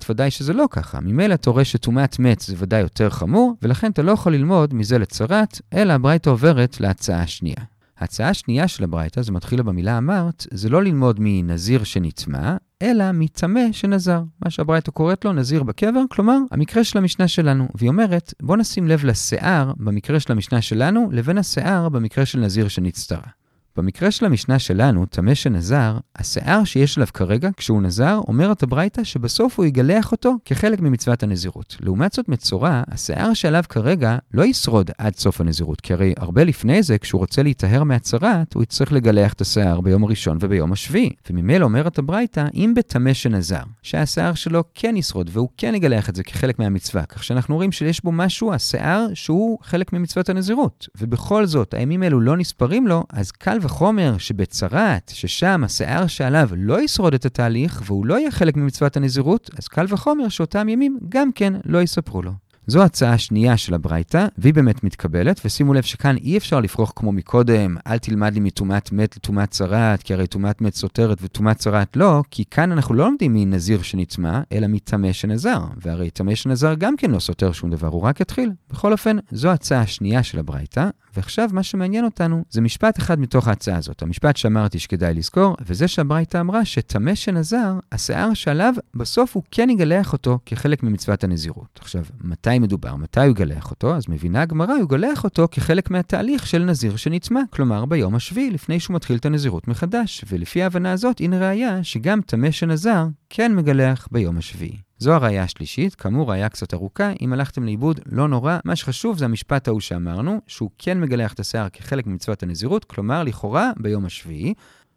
ובצרת 0.00 0.10
ודאי 0.10 0.30
שזה 0.30 0.52
לא 0.52 0.66
ככה. 0.70 1.00
ממילא 1.00 1.34
אתה 1.34 1.50
רואה 1.50 1.64
שטומאת 1.64 2.18
מת 2.18 2.40
זה 2.40 2.54
ודאי 2.58 2.80
יותר 2.80 3.10
חמור, 3.10 3.56
ולכן 3.62 3.90
אתה 3.90 4.02
לא 4.02 4.12
יכול 4.12 4.34
ללמוד 4.34 4.74
מזה 4.74 4.98
לצרת, 4.98 5.60
אלא 5.74 5.92
הברייתא 5.92 6.30
עוברת 6.30 6.80
להצעה 6.80 7.22
השנייה. 7.22 7.64
ההצעה 7.98 8.28
השנייה 8.28 8.68
של 8.68 8.84
הברייתא, 8.84 9.22
זה 9.22 9.32
מתחילה 9.32 9.62
במילה 9.62 9.98
אמרת, 9.98 10.46
זה 10.50 10.68
לא 10.68 10.82
ללמוד 10.82 11.16
מנזיר 11.20 11.84
שנטמע, 11.84 12.56
אלא 12.82 13.12
מטמא 13.12 13.72
שנזר. 13.72 14.22
מה 14.44 14.50
שהברייתא 14.50 14.90
קוראת 14.90 15.24
לו 15.24 15.32
נזיר 15.32 15.62
בקבר, 15.62 16.02
כלומר, 16.10 16.38
המקרה 16.50 16.84
של 16.84 16.98
המשנה 16.98 17.28
שלנו. 17.28 17.68
והיא 17.74 17.88
אומרת, 17.88 18.34
בוא 18.42 18.56
נשים 18.56 18.88
לב 18.88 19.04
לשיער 19.04 19.72
במקרה 19.76 20.20
של 20.20 20.32
המשנה 20.32 20.62
שלנו, 20.62 21.08
לבין 21.12 21.38
השיער 21.38 21.88
במקרה 21.88 22.26
של 22.26 22.40
נזיר 22.40 22.68
שנצטרה. 22.68 23.39
במקרה 23.80 24.10
של 24.10 24.26
המשנה 24.26 24.58
שלנו, 24.58 25.06
טמא 25.06 25.34
שנזר, 25.34 25.98
השיער 26.16 26.64
שיש 26.64 26.98
עליו 26.98 27.08
כרגע, 27.14 27.48
כשהוא 27.56 27.82
נזר, 27.82 28.20
אומרת 28.28 28.62
הברייתא 28.62 29.04
שבסוף 29.04 29.58
הוא 29.58 29.66
יגלח 29.66 30.12
אותו 30.12 30.34
כחלק 30.44 30.80
ממצוות 30.80 31.22
הנזירות. 31.22 31.76
לעומת 31.80 32.12
זאת 32.12 32.28
מצורע, 32.28 32.82
השיער 32.88 33.34
שעליו 33.34 33.64
כרגע 33.68 34.18
לא 34.34 34.44
ישרוד 34.44 34.90
עד 34.98 35.16
סוף 35.16 35.40
הנזירות, 35.40 35.80
כי 35.80 35.92
הרי 35.92 36.14
הרבה 36.16 36.44
לפני 36.44 36.82
זה, 36.82 36.98
כשהוא 36.98 37.18
רוצה 37.18 37.42
להיטהר 37.42 37.84
מהצרת, 37.84 38.54
הוא 38.54 38.62
יצטרך 38.62 38.92
לגלח 38.92 39.32
את 39.32 39.40
השיער 39.40 39.80
ביום 39.80 40.04
הראשון 40.04 40.38
וביום 40.40 40.72
השביעי. 40.72 41.10
וממילא 41.30 41.64
אומרת 41.64 41.98
הברייתא, 41.98 42.46
אם 42.54 42.72
בטמא 42.76 43.12
שנזר, 43.12 43.62
שהשיער 43.82 44.34
שלו 44.34 44.64
כן 44.74 44.96
ישרוד 44.96 45.30
והוא 45.32 45.48
כן 45.56 45.74
יגלח 45.74 46.08
את 46.08 46.16
זה 46.16 46.22
כחלק 46.22 46.58
מהמצווה, 46.58 47.06
כך 47.06 47.24
שאנחנו 47.24 47.54
רואים 47.54 47.72
שיש 47.72 48.04
בו 48.04 48.12
משהו, 48.12 48.52
השיער, 48.52 49.06
שהוא 49.14 49.58
חלק 49.62 49.92
ממצוות 49.92 50.28
הנזירות. 50.28 50.88
ובכל 50.98 51.46
זאת, 51.46 51.74
הימים 51.74 52.02
אלו 52.02 52.20
לא 52.20 52.36
נספרים 52.36 52.86
לו, 52.86 53.04
אז 53.12 53.30
קל 53.30 53.58
וחומר 53.70 54.18
שבצרת, 54.18 55.12
ששם 55.14 55.64
השיער 55.64 56.06
שעליו 56.06 56.48
לא 56.56 56.82
ישרוד 56.82 57.14
את 57.14 57.24
התהליך 57.24 57.82
והוא 57.86 58.06
לא 58.06 58.18
יהיה 58.18 58.30
חלק 58.30 58.56
ממצוות 58.56 58.96
הנזירות, 58.96 59.50
אז 59.58 59.68
קל 59.68 59.86
וחומר 59.88 60.28
שאותם 60.28 60.68
ימים 60.68 60.98
גם 61.08 61.32
כן 61.32 61.52
לא 61.64 61.82
יספרו 61.82 62.22
לו. 62.22 62.32
זו 62.66 62.82
הצעה 62.82 63.12
השנייה 63.12 63.56
של 63.56 63.74
הברייתא, 63.74 64.26
והיא 64.38 64.54
באמת 64.54 64.84
מתקבלת, 64.84 65.40
ושימו 65.44 65.74
לב 65.74 65.82
שכאן 65.82 66.16
אי 66.16 66.36
אפשר 66.36 66.60
לפרוח 66.60 66.92
כמו 66.96 67.12
מקודם, 67.12 67.76
אל 67.86 67.98
תלמד 67.98 68.34
לי 68.34 68.40
מטומאת 68.40 68.92
מת 68.92 69.16
לטומאת 69.16 69.50
צרת, 69.50 70.02
כי 70.02 70.14
הרי 70.14 70.26
טומאת 70.26 70.60
מת 70.60 70.74
סותרת 70.74 71.18
וטומאת 71.22 71.56
צרת 71.56 71.96
לא, 71.96 72.22
כי 72.30 72.44
כאן 72.50 72.72
אנחנו 72.72 72.94
לא 72.94 73.04
לומדים 73.04 73.32
מנזיר 73.34 73.82
שנטמע, 73.82 74.40
אלא 74.52 74.66
מטמא 74.66 75.12
שנזר, 75.12 75.64
והרי 75.76 76.10
טמא 76.10 76.34
שנזר 76.34 76.74
גם 76.74 76.96
כן 76.96 77.10
לא 77.10 77.18
סותר 77.18 77.52
שום 77.52 77.70
דבר, 77.70 77.88
הוא 77.88 78.02
רק 78.02 78.20
התחיל. 78.20 78.50
בכל 78.70 78.92
אופן, 78.92 79.16
זו 79.30 79.48
הצעה 79.50 79.80
השנייה 79.80 80.22
של 80.22 80.38
הברייתא, 80.38 80.88
ועכשיו 81.16 81.50
מה 81.52 81.62
שמעניין 81.62 82.04
אותנו 82.04 82.44
זה 82.50 82.60
משפט 82.60 82.98
אחד 82.98 83.20
מתוך 83.20 83.48
ההצעה 83.48 83.76
הזאת, 83.76 84.02
המשפט 84.02 84.36
שאמרתי 84.36 84.78
שכדאי 84.78 85.14
לזכור, 85.14 85.56
וזה 85.66 85.88
שהברייתא 85.88 86.40
אמרה 86.40 86.64
שטמא 86.64 87.14
שנזר, 87.14 87.78
השיער 87.92 88.34
שעליו, 88.34 88.74
בסוף 88.94 89.34
הוא 89.34 89.42
כן 89.50 89.70
יגלח 89.70 90.12
אותו 90.12 90.38
כחלק 90.46 90.82
ממצוות 90.82 91.24
הנזירות. 91.24 91.78
עכשיו, 91.80 92.04
מתי 92.24 92.58
מדובר? 92.58 92.96
מתי 92.96 93.20
הוא 93.20 93.28
יגלח 93.28 93.70
אותו? 93.70 93.96
אז 93.96 94.04
מבינה 94.08 94.42
הגמרא, 94.42 94.72
הוא 94.72 94.82
יגלח 94.82 95.24
אותו 95.24 95.48
כחלק 95.50 95.90
מהתהליך 95.90 96.46
של 96.46 96.64
נזיר 96.64 96.96
שנצמא, 96.96 97.40
כלומר 97.50 97.84
ביום 97.84 98.14
השביעי, 98.14 98.50
לפני 98.50 98.80
שהוא 98.80 98.94
מתחיל 98.94 99.16
את 99.16 99.26
הנזירות 99.26 99.68
מחדש. 99.68 100.24
ולפי 100.28 100.62
ההבנה 100.62 100.92
הזאת, 100.92 101.20
הנה 101.20 101.38
ראיה 101.38 101.84
שגם 101.84 102.20
טמא 102.20 102.50
שנזר 102.50 103.06
כן 103.30 103.54
מגלח 103.54 104.08
ביום 104.12 104.38
השביעי. 104.38 104.89
זו 105.02 105.12
הראייה 105.12 105.42
השלישית, 105.42 105.94
כאמור 105.94 106.30
ראייה 106.30 106.48
קצת 106.48 106.74
ארוכה, 106.74 107.12
אם 107.20 107.32
הלכתם 107.32 107.64
לאיבוד, 107.64 108.00
לא 108.06 108.28
נורא, 108.28 108.58
מה 108.64 108.76
שחשוב 108.76 109.18
זה 109.18 109.24
המשפט 109.24 109.68
ההוא 109.68 109.80
שאמרנו, 109.80 110.40
שהוא 110.46 110.70
כן 110.78 111.00
מגלח 111.00 111.32
את 111.32 111.40
השיער 111.40 111.68
כחלק 111.68 112.06
ממצוות 112.06 112.42
הנזירות, 112.42 112.84
כלומר 112.84 113.24
לכאורה 113.24 113.72
ביום 113.78 114.04
השביעי. 114.04 114.54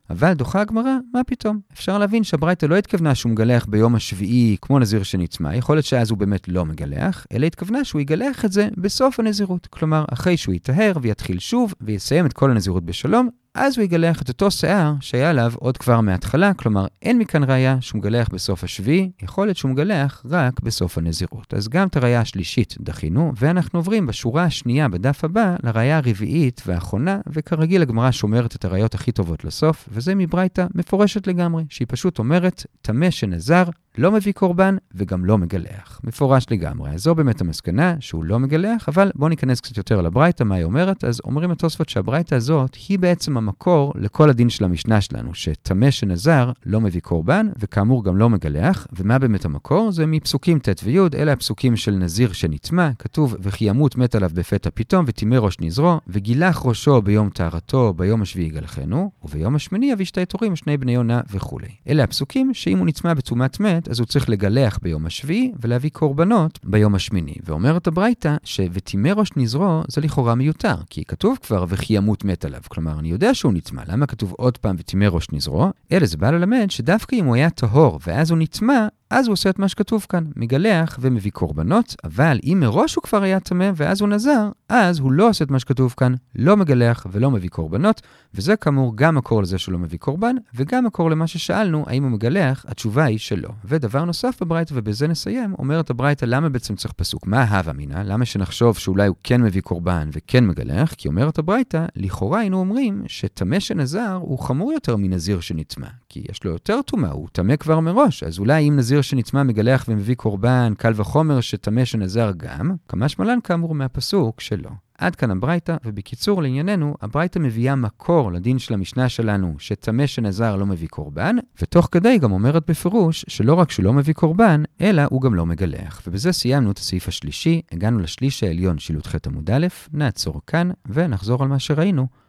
אבל 0.09 0.33
דוחה 0.33 0.61
הגמרא, 0.61 0.97
מה 1.13 1.23
פתאום? 1.23 1.59
אפשר 1.73 1.97
להבין 1.97 2.23
שהברייתא 2.23 2.65
לא 2.65 2.75
התכוונה 2.75 3.15
שהוא 3.15 3.31
מגלח 3.31 3.65
ביום 3.65 3.95
השביעי 3.95 4.57
כמו 4.61 4.79
נזיר 4.79 5.03
שנצמא, 5.03 5.53
יכול 5.55 5.75
להיות 5.75 5.85
שאז 5.85 6.09
הוא 6.09 6.17
באמת 6.17 6.47
לא 6.47 6.65
מגלח, 6.65 7.25
אלא 7.33 7.45
התכוונה 7.45 7.83
שהוא 7.83 8.01
יגלח 8.01 8.45
את 8.45 8.51
זה 8.51 8.69
בסוף 8.77 9.19
הנזירות. 9.19 9.67
כלומר, 9.67 10.05
אחרי 10.13 10.37
שהוא 10.37 10.55
יטהר 10.55 10.93
ויתחיל 11.01 11.39
שוב 11.39 11.73
ויסיים 11.81 12.25
את 12.25 12.33
כל 12.33 12.51
הנזירות 12.51 12.85
בשלום, 12.85 13.29
אז 13.55 13.77
הוא 13.77 13.83
יגלח 13.83 14.21
את 14.21 14.29
אותו 14.29 14.51
שיער 14.51 14.93
שהיה 14.99 15.29
עליו 15.29 15.53
עוד 15.55 15.77
כבר 15.77 16.01
מההתחלה, 16.01 16.53
כלומר 16.53 16.85
אין 17.01 17.17
מכאן 17.17 17.43
ראייה 17.43 17.77
שהוא 17.81 17.99
מגלח 17.99 18.27
בסוף 18.29 18.63
השביעי, 18.63 19.11
יכול 19.21 19.47
להיות 19.47 19.57
שהוא 19.57 19.71
מגלח 19.71 20.23
רק 20.29 20.59
בסוף 20.59 20.97
הנזירות. 20.97 21.53
אז 21.53 21.67
גם 21.67 21.87
את 21.87 21.97
הראייה 21.97 22.21
השלישית 22.21 22.75
דחינו, 22.79 23.31
ואנחנו 23.35 23.79
עוברים 23.79 24.05
בשורה 24.05 24.43
השנייה 24.43 24.87
בדף 24.89 25.23
הבא 25.23 25.55
לראייה 25.63 25.97
הרביעית 25.97 26.61
והאחרונה, 26.65 27.19
וכרגיל 27.27 27.81
הגמרא 27.81 28.11
שומרת 28.11 28.55
את 28.55 28.65
הראיות 28.65 28.93
הכי 28.95 29.11
טובות 29.11 29.43
לסוף, 29.43 29.89
וזה 29.91 30.15
מברייתא 30.15 30.65
מפורשת 30.75 31.27
לגמרי, 31.27 31.63
שהיא 31.69 31.87
פשוט 31.89 32.19
אומרת, 32.19 32.65
טמא 32.81 33.09
שנזר 33.09 33.63
לא 33.97 34.11
מביא 34.11 34.33
קורבן 34.33 34.77
וגם 34.95 35.25
לא 35.25 35.37
מגלח. 35.37 36.01
מפורש 36.03 36.45
לגמרי. 36.51 36.91
אז 36.91 37.01
זו 37.01 37.15
באמת 37.15 37.41
המסקנה, 37.41 37.95
שהוא 37.99 38.23
לא 38.23 38.39
מגלח, 38.39 38.89
אבל 38.89 39.11
בואו 39.15 39.29
ניכנס 39.29 39.61
קצת 39.61 39.77
יותר 39.77 40.01
לברייתא, 40.01 40.43
מה 40.43 40.55
היא 40.55 40.63
אומרת. 40.63 41.03
אז 41.03 41.21
אומרים 41.25 41.51
התוספות 41.51 41.89
שהברייתא 41.89 42.35
הזאת 42.35 42.77
היא 42.89 42.99
בעצם 42.99 43.37
המקור 43.43 43.93
לכל 43.95 44.29
הדין 44.29 44.49
של 44.49 44.63
המשנה 44.63 45.01
שלנו, 45.01 45.33
שטמא 45.33 45.91
שנזר 45.91 46.51
לא 46.65 46.81
מביא 46.81 47.01
קורבן, 47.01 47.47
וכאמור 47.59 48.03
גם 48.03 48.17
לא 48.17 48.29
מגלח. 48.29 48.87
ומה 48.93 49.19
באמת 49.19 49.45
המקור? 49.45 49.91
זה 49.91 50.05
מפסוקים 50.05 50.59
ט' 50.59 50.83
וי', 50.83 50.99
אלה 51.13 51.33
הפסוקים 51.33 51.75
של 51.75 51.91
נזיר 51.91 52.31
שנטמע, 52.31 52.89
כתוב, 52.99 53.35
וכי 53.39 53.65
ימות 53.65 53.97
מת 53.97 54.15
עליו 54.15 54.29
בפתע 54.33 54.69
פתאום, 54.73 55.05
וטימא 55.07 55.35
ראש 55.35 55.57
נזרו, 55.59 55.99
וגילח 56.07 56.65
ראשו 56.65 57.01
ביום 57.01 57.29
טהרתו, 57.29 57.93
ביום 57.93 58.21
השביעי 58.21 58.47
יגלחנו, 58.47 59.11
וביום 59.23 59.55
השמיני 59.55 59.91
יביא 59.91 60.05
שתי 60.05 60.25
תורים, 60.25 60.55
שני 60.55 60.77
בני 60.77 60.93
יונה 60.93 61.21
וכולי. 61.31 61.67
אלה 61.87 62.03
הפסוקים 62.03 62.53
שאם 62.53 62.77
הוא 62.77 62.87
נטמע 62.87 63.13
בטומאת 63.13 63.59
מת, 63.59 63.89
אז 63.89 63.99
הוא 63.99 64.05
צריך 64.05 64.29
לגלח 64.29 64.79
ביום 64.81 65.05
השביעי 65.05 65.51
ולהביא 65.61 65.89
קורבנות 65.89 66.59
ביום 66.63 66.95
השמיני. 66.95 67.35
ואומרת 67.45 67.87
הברייתא 67.87 68.35
ש"ותימא 68.43 69.09
ראש 69.15 69.29
נזרו" 69.35 69.81
זה 69.87 70.01
לכאורה 70.01 70.35
מיותר, 70.35 70.75
כי 70.89 71.05
כתוב 71.05 71.37
כבר 71.41 71.65
"וכי 71.67 71.93
ימות 71.93 72.25
מת 72.25 72.45
עליו". 72.45 72.61
כלומר, 72.67 72.99
אני 72.99 73.07
יודע 73.07 73.32
שהוא 73.33 73.53
נטמע, 73.53 73.83
למה 73.87 74.05
כתוב 74.05 74.33
עוד 74.37 74.57
פעם 74.57 74.75
"ותימא 74.79 75.05
ראש 75.05 75.27
נזרו"? 75.31 75.71
אלא 75.91 76.05
זה 76.05 76.17
בא 76.17 76.31
ללמד 76.31 76.71
שדווקא 76.71 77.15
אם 77.15 77.25
הוא 77.25 77.35
היה 77.35 77.49
טהור 77.49 77.99
ואז 78.07 78.31
הוא 78.31 78.39
נטמע, 78.39 78.87
אז 79.15 79.27
הוא 79.27 79.33
עושה 79.33 79.49
את 79.49 79.59
מה 79.59 79.67
שכתוב 79.67 80.05
כאן, 80.09 80.23
מגלח 80.35 80.97
ומביא 81.01 81.31
קורבנות, 81.31 81.95
אבל 82.03 82.39
אם 82.43 82.57
מראש 82.61 82.95
הוא 82.95 83.01
כבר 83.03 83.23
היה 83.23 83.39
טמא 83.39 83.71
ואז 83.75 84.01
הוא 84.01 84.09
נזר, 84.09 84.49
אז 84.69 84.99
הוא 84.99 85.11
לא 85.11 85.29
עושה 85.29 85.45
את 85.45 85.51
מה 85.51 85.59
שכתוב 85.59 85.93
כאן, 85.97 86.13
לא 86.35 86.57
מגלח 86.57 87.07
ולא 87.11 87.31
מביא 87.31 87.49
קורבנות, 87.49 88.01
וזה 88.33 88.55
כאמור 88.55 88.91
גם 88.95 89.15
מקור 89.15 89.41
לזה 89.41 89.57
שהוא 89.57 89.73
לא 89.73 89.79
מביא 89.79 89.99
קורבן, 89.99 90.35
וגם 90.55 90.85
מקור 90.85 91.11
למה 91.11 91.27
ששאלנו, 91.27 91.83
האם 91.87 92.03
הוא 92.03 92.11
מגלח, 92.11 92.65
התשובה 92.67 93.03
היא 93.03 93.17
שלא. 93.17 93.49
ודבר 93.65 94.05
נוסף 94.05 94.41
בברייתא, 94.41 94.73
ובזה 94.77 95.07
נסיים, 95.07 95.53
אומרת 95.59 95.89
הברייתא, 95.89 96.25
למה 96.25 96.49
בעצם 96.49 96.75
צריך 96.75 96.93
פסוק? 96.93 97.27
מה 97.27 97.43
הווה 97.43 97.71
אמינא? 97.71 98.01
למה 98.05 98.25
שנחשוב 98.25 98.77
שאולי 98.77 99.07
הוא 99.07 99.15
כן 99.23 99.41
מביא 99.41 99.61
קורבן 99.61 100.09
וכן 100.11 100.45
מגלח? 100.45 100.93
כי 100.93 101.07
אומרת 101.07 101.39
הברייתא, 101.39 101.85
לכאורה 101.95 102.39
היינו 102.39 102.59
אומרים 102.59 103.03
שטמא 103.07 103.59
שנזר 103.59 104.19
הוא 104.21 104.39
חמור 104.39 104.73
יותר 104.73 104.95
מנזיר 104.95 105.39
שנטמא, 105.39 105.87
כי 106.09 106.23
יש 106.31 106.43
לו 106.43 106.51
יותר 106.51 106.81
טומאה, 106.81 107.11
הוא 107.11 107.27
טמא 107.31 107.55
כבר 107.55 107.79
מראש, 107.79 108.23
אז 108.23 108.39
אולי 108.39 108.69
אם 108.69 108.75
נזיר 108.75 109.02
שנטמע 109.03 109.43
מגלח 109.43 109.85
ומביא 109.87 110.15
קורבן, 110.15 110.73
קל 110.77 110.93
וחומר 110.95 111.41
שטמא 111.41 111.85
שנזר 111.85 112.31
גם, 112.37 112.75
כמה 112.87 113.09
שמלן 113.09 113.39
כאמור 113.43 113.75
מהפסוק 113.75 114.41
שלא. 114.41 114.69
עד 114.97 115.15
כאן 115.15 115.31
הברייתא, 115.31 115.75
ובקיצור 115.85 116.43
לענייננו, 116.43 116.95
הברייתא 117.01 117.39
מביאה 117.39 117.75
מקור 117.75 118.31
לדין 118.31 118.59
של 118.59 118.73
המשנה 118.73 119.09
שלנו, 119.09 119.55
שטמא 119.59 120.07
שנזר 120.07 120.55
לא 120.55 120.65
מביא 120.65 120.87
קורבן, 120.87 121.35
ותוך 121.61 121.89
כדי 121.91 122.17
גם 122.17 122.31
אומרת 122.31 122.69
בפירוש 122.69 123.25
שלא 123.27 123.53
רק 123.53 123.71
שהוא 123.71 123.83
לא 123.83 123.93
מביא 123.93 124.13
קורבן, 124.13 124.63
אלא 124.81 125.01
הוא 125.09 125.21
גם 125.21 125.35
לא 125.35 125.45
מגלח. 125.45 126.01
ובזה 126.07 126.31
סיימנו 126.31 126.71
את 126.71 126.77
הסעיף 126.77 127.07
השלישי, 127.07 127.61
הגענו 127.71 127.99
לשליש 127.99 128.43
העליון 128.43 128.79
של 128.79 128.95
י"ח 128.95 129.15
עמוד 129.27 129.51
א', 129.51 129.67
נעצור 129.93 130.41
כאן, 130.47 130.69
ונחזור 130.85 131.43
על 131.43 131.49
מה 131.49 131.59
שראינו. 131.59 132.22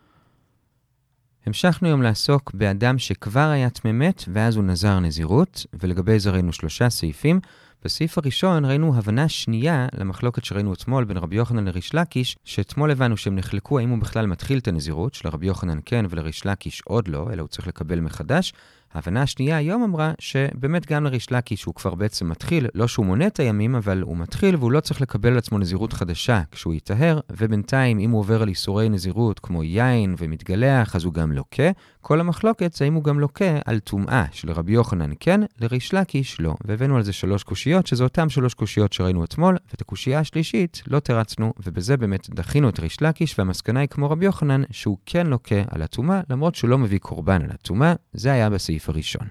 המשכנו 1.47 1.89
היום 1.89 2.03
לעסוק 2.03 2.51
באדם 2.55 2.99
שכבר 2.99 3.49
היה 3.49 3.71
טמא 3.71 3.93
מת, 3.93 4.25
ואז 4.33 4.57
הוא 4.57 4.65
נזר 4.65 5.01
נזירות, 5.01 5.67
ולגבי 5.81 6.19
זה 6.19 6.31
ראינו 6.31 6.53
שלושה 6.53 6.91
סעיפים. 6.91 7.41
בסעיף 7.85 8.19
הראשון 8.19 8.65
ראינו 8.65 8.97
הבנה 8.97 9.29
שנייה 9.29 9.87
למחלוקת 9.99 10.45
שראינו 10.45 10.73
אתמול 10.73 11.05
בין 11.05 11.17
רבי 11.17 11.37
יוחנן 11.37 11.65
לריש 11.65 11.95
לקיש, 11.95 12.37
שאתמול 12.45 12.91
הבנו 12.91 13.17
שהם 13.17 13.37
נחלקו 13.37 13.79
האם 13.79 13.91
הוא 13.91 13.99
בכלל 13.99 14.27
מתחיל 14.27 14.59
את 14.59 14.69
הנזירות, 14.69 15.15
שלרבי 15.15 15.47
יוחנן 15.47 15.79
כן 15.85 16.05
ולריש 16.11 16.47
לקיש 16.47 16.83
עוד 16.85 17.09
לא, 17.09 17.29
אלא 17.33 17.41
הוא 17.41 17.49
צריך 17.49 17.67
לקבל 17.69 18.01
מחדש. 18.01 18.53
ההבנה 18.95 19.23
השנייה 19.23 19.57
היום 19.57 19.83
אמרה 19.83 20.13
שבאמת 20.19 20.93
גם 20.93 21.05
לריש 21.05 21.33
לקיש 21.33 21.65
הוא 21.65 21.75
כבר 21.75 21.95
בעצם 21.95 22.29
מתחיל, 22.29 22.67
לא 22.75 22.89
שהוא 22.89 23.07
מונה 23.07 23.27
את 23.27 23.41
הימים, 23.41 23.75
אבל 23.75 24.03
הוא 24.03 24.17
מתחיל 24.17 24.57
והוא 24.57 24.73
לא 24.73 24.81
צריך 24.81 25.01
לקבל 25.01 25.31
על 25.31 25.39
עצמו 25.39 25.59
נזירות 25.59 25.93
חדשה 25.93 26.43
כשהוא 26.51 26.75
יטהר, 26.75 27.21
ובינתיים 27.31 27.99
אם 27.99 28.11
הוא 28.11 28.21
עובר 28.21 28.43
על 28.43 28.49
איסורי 28.49 28.89
נזירות 28.89 29.39
כמו 29.39 29.65
יין 29.65 30.15
ומתגלח, 30.19 30.97
אז 30.97 31.05
הוא 31.05 31.13
גם 31.15 31.33
לוקה. 31.33 31.71
כל 32.01 32.21
המחלוקת 32.21 32.73
זה 32.73 32.85
אם 32.85 32.95
הוא 32.95 33.05
גם 33.05 33.21
לוקה 33.21 33.59
על 33.65 33.79
טומאה, 33.79 34.25
שלרבי 34.33 34.73
יוחנן 34.73 35.11
כן, 35.21 35.41
לריש 35.61 35.95
לקיש 35.95 36.41
לא. 36.41 36.55
והבאנו 36.65 36.97
על 36.97 37.03
זה 37.03 37.13
שלוש 37.13 37.43
קושיות, 37.43 37.87
שזה 37.87 38.05
אותם 38.05 38.29
שלוש 38.29 38.55
קושיות 38.55 38.93
שראינו 38.93 39.25
אתמול, 39.25 39.57
ואת 39.71 39.81
הקושייה 39.81 40.21
השלישית 40.21 40.83
לא 40.87 41.01
תרצנו, 41.01 41.53
ובזה 41.67 41.97
באמת 41.97 42.31
דחינו 42.31 42.69
את 42.69 42.81
ריש 42.81 43.03
לקיש, 43.03 43.39
והמסקנה 43.39 43.81
היא 43.81 43.89
כמו 43.89 44.11
רבי 44.11 44.25
יוחנן, 44.25 44.63
שהוא 44.71 44.97
כן 45.07 45.27
לוקה 45.27 45.63
על 45.71 45.83
הטומאה, 45.83 46.21
למרות 46.31 46.55
שהוא 46.55 46.71
לא 46.71 46.79
מביא 46.79 46.99
קורבן 46.99 47.43
על 47.43 47.51
הטומאה, 47.51 47.95
זה 48.13 48.33
היה 48.33 48.51
בסעיף 48.51 48.84
הראשון. 48.89 49.27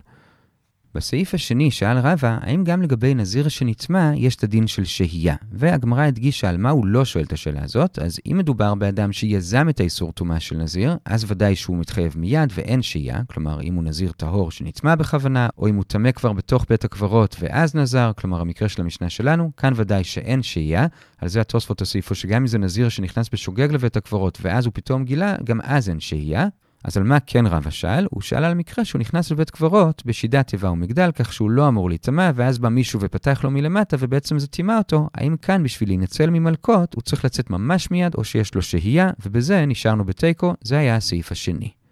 בסעיף 0.95 1.33
השני 1.33 1.71
שאל 1.71 1.97
רבא, 1.97 2.37
האם 2.41 2.63
גם 2.63 2.81
לגבי 2.81 3.13
נזיר 3.13 3.47
שנטמע 3.47 4.11
יש 4.15 4.35
את 4.35 4.43
הדין 4.43 4.67
של 4.67 4.83
שהייה? 4.83 5.35
והגמרא 5.51 6.01
הדגישה 6.01 6.49
על 6.49 6.57
מה 6.57 6.69
הוא 6.69 6.85
לא 6.85 7.05
שואל 7.05 7.23
את 7.23 7.33
השאלה 7.33 7.63
הזאת, 7.63 7.99
אז 7.99 8.19
אם 8.31 8.37
מדובר 8.37 8.75
באדם 8.75 9.11
שיזם 9.11 9.69
את 9.69 9.79
האיסור 9.79 10.11
טומאה 10.11 10.39
של 10.39 10.57
נזיר, 10.57 10.97
אז 11.05 11.25
ודאי 11.27 11.55
שהוא 11.55 11.77
מתחייב 11.77 12.13
מיד 12.17 12.49
ואין 12.55 12.81
שהייה, 12.81 13.21
כלומר 13.27 13.61
אם 13.61 13.73
הוא 13.73 13.83
נזיר 13.83 14.11
טהור 14.11 14.51
שנטמע 14.51 14.95
בכוונה, 14.95 15.47
או 15.57 15.67
אם 15.67 15.75
הוא 15.75 15.83
טמא 15.83 16.11
כבר 16.11 16.33
בתוך 16.33 16.65
בית 16.69 16.85
הקברות 16.85 17.35
ואז 17.39 17.75
נזר, 17.75 18.11
כלומר 18.17 18.41
המקרה 18.41 18.69
של 18.69 18.81
המשנה 18.81 19.09
שלנו, 19.09 19.51
כאן 19.57 19.73
ודאי 19.75 20.03
שאין 20.03 20.43
שהייה. 20.43 20.87
על 21.17 21.27
זה 21.27 21.41
התוספות 21.41 21.79
הוסיפו 21.79 22.15
שגם 22.15 22.41
אם 22.41 22.47
זה 22.47 22.57
נזיר 22.57 22.89
שנכנס 22.89 23.29
בשוגג 23.33 23.71
לבית 23.71 23.97
הקברות 23.97 24.37
ואז 24.41 24.65
הוא 24.65 24.71
פתאום 24.75 25.05
גילה, 25.05 25.35
גם 25.43 25.59
אז 25.63 25.89
אין 25.89 25.99
שהייה. 25.99 26.47
אז 26.83 26.97
על 26.97 27.03
מה 27.03 27.19
כן 27.19 27.45
רבא 27.47 27.69
שאל? 27.69 28.07
הוא 28.11 28.21
שאל 28.21 28.43
על 28.43 28.53
מקרה 28.53 28.85
שהוא 28.85 28.99
נכנס 28.99 29.31
לבית 29.31 29.49
קברות 29.49 30.03
בשידת 30.05 30.47
תיבה 30.47 30.71
ומגדל, 30.71 31.11
כך 31.11 31.33
שהוא 31.33 31.49
לא 31.49 31.67
אמור 31.67 31.89
להיטמע, 31.89 32.31
ואז 32.35 32.59
בא 32.59 32.69
מישהו 32.69 32.99
ופתח 33.01 33.41
לו 33.43 33.51
מלמטה, 33.51 33.97
ובעצם 33.99 34.39
זה 34.39 34.47
טימא 34.47 34.77
אותו. 34.77 35.09
האם 35.13 35.37
כאן 35.37 35.63
בשביל 35.63 35.89
להינצל 35.89 36.29
ממלקות, 36.29 36.93
הוא 36.93 37.01
צריך 37.01 37.25
לצאת 37.25 37.49
ממש 37.49 37.91
מיד, 37.91 38.15
או 38.15 38.23
שיש 38.23 38.55
לו 38.55 38.61
שהייה, 38.61 39.09
ובזה 39.25 39.65
נשארנו 39.65 40.05
בתיקו, 40.05 40.53
זה 40.61 40.77
היה 40.77 40.95
הסעיף 40.95 41.31
השני. 41.31 41.82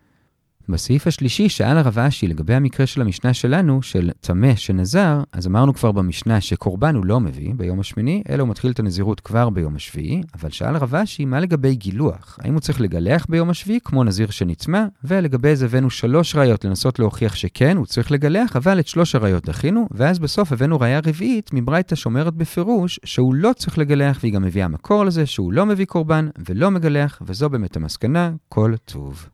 בסעיף 0.71 1.07
השלישי 1.07 1.49
שאל 1.49 1.77
הרב 1.77 1.99
אשי 1.99 2.27
לגבי 2.27 2.53
המקרה 2.53 2.86
של 2.86 3.01
המשנה 3.01 3.34
שלנו, 3.34 3.81
של 3.81 4.12
טמא 4.21 4.55
שנזר, 4.55 5.23
אז 5.31 5.47
אמרנו 5.47 5.73
כבר 5.73 5.91
במשנה 5.91 6.41
שקורבן 6.41 6.95
הוא 6.95 7.05
לא 7.05 7.19
מביא 7.19 7.53
ביום 7.55 7.79
השמיני, 7.79 8.23
אלא 8.29 8.41
הוא 8.41 8.49
מתחיל 8.49 8.71
את 8.71 8.79
הנזירות 8.79 9.19
כבר 9.19 9.49
ביום 9.49 9.75
השביעי, 9.75 10.21
אבל 10.36 10.49
שאל 10.49 10.75
הרב 10.75 10.95
אשי 10.95 11.25
מה 11.25 11.39
לגבי 11.39 11.75
גילוח? 11.75 12.39
האם 12.41 12.53
הוא 12.53 12.62
צריך 12.62 12.81
לגלח 12.81 13.25
ביום 13.29 13.49
השביעי 13.49 13.79
כמו 13.84 14.03
נזיר 14.03 14.29
שנצמא? 14.29 14.84
ולגבי 15.03 15.55
זה 15.55 15.65
הבאנו 15.65 15.89
שלוש 15.89 16.36
ראיות 16.36 16.65
לנסות 16.65 16.99
להוכיח 16.99 17.36
שכן, 17.36 17.77
הוא 17.77 17.86
צריך 17.86 18.12
לגלח, 18.12 18.55
אבל 18.55 18.79
את 18.79 18.88
שלוש 18.88 19.15
הראיות 19.15 19.45
דחינו, 19.45 19.88
ואז 19.91 20.19
בסוף 20.19 20.51
הבאנו 20.51 20.79
ראיה 20.79 20.99
רביעית 21.05 21.49
מברייתא 21.53 21.95
שאומרת 21.95 22.34
בפירוש 22.34 22.99
שהוא 23.03 23.36
לא 23.36 23.51
צריך 23.55 23.77
לגלח, 23.77 24.19
והיא 24.21 24.34
גם 24.34 24.41
מביאה 24.41 24.67
מקור 24.67 25.05
לזה 25.05 25.25
שהוא 25.25 25.53
לא 25.53 25.65
מביא 25.65 25.86
קורבן 25.86 26.29
ולא 26.49 26.71
מגלח, 26.71 27.21
וזו 27.25 27.49
באמת 27.49 27.75
המסקנה, 27.75 28.31
כל 28.49 28.73
טוב. 28.86 29.29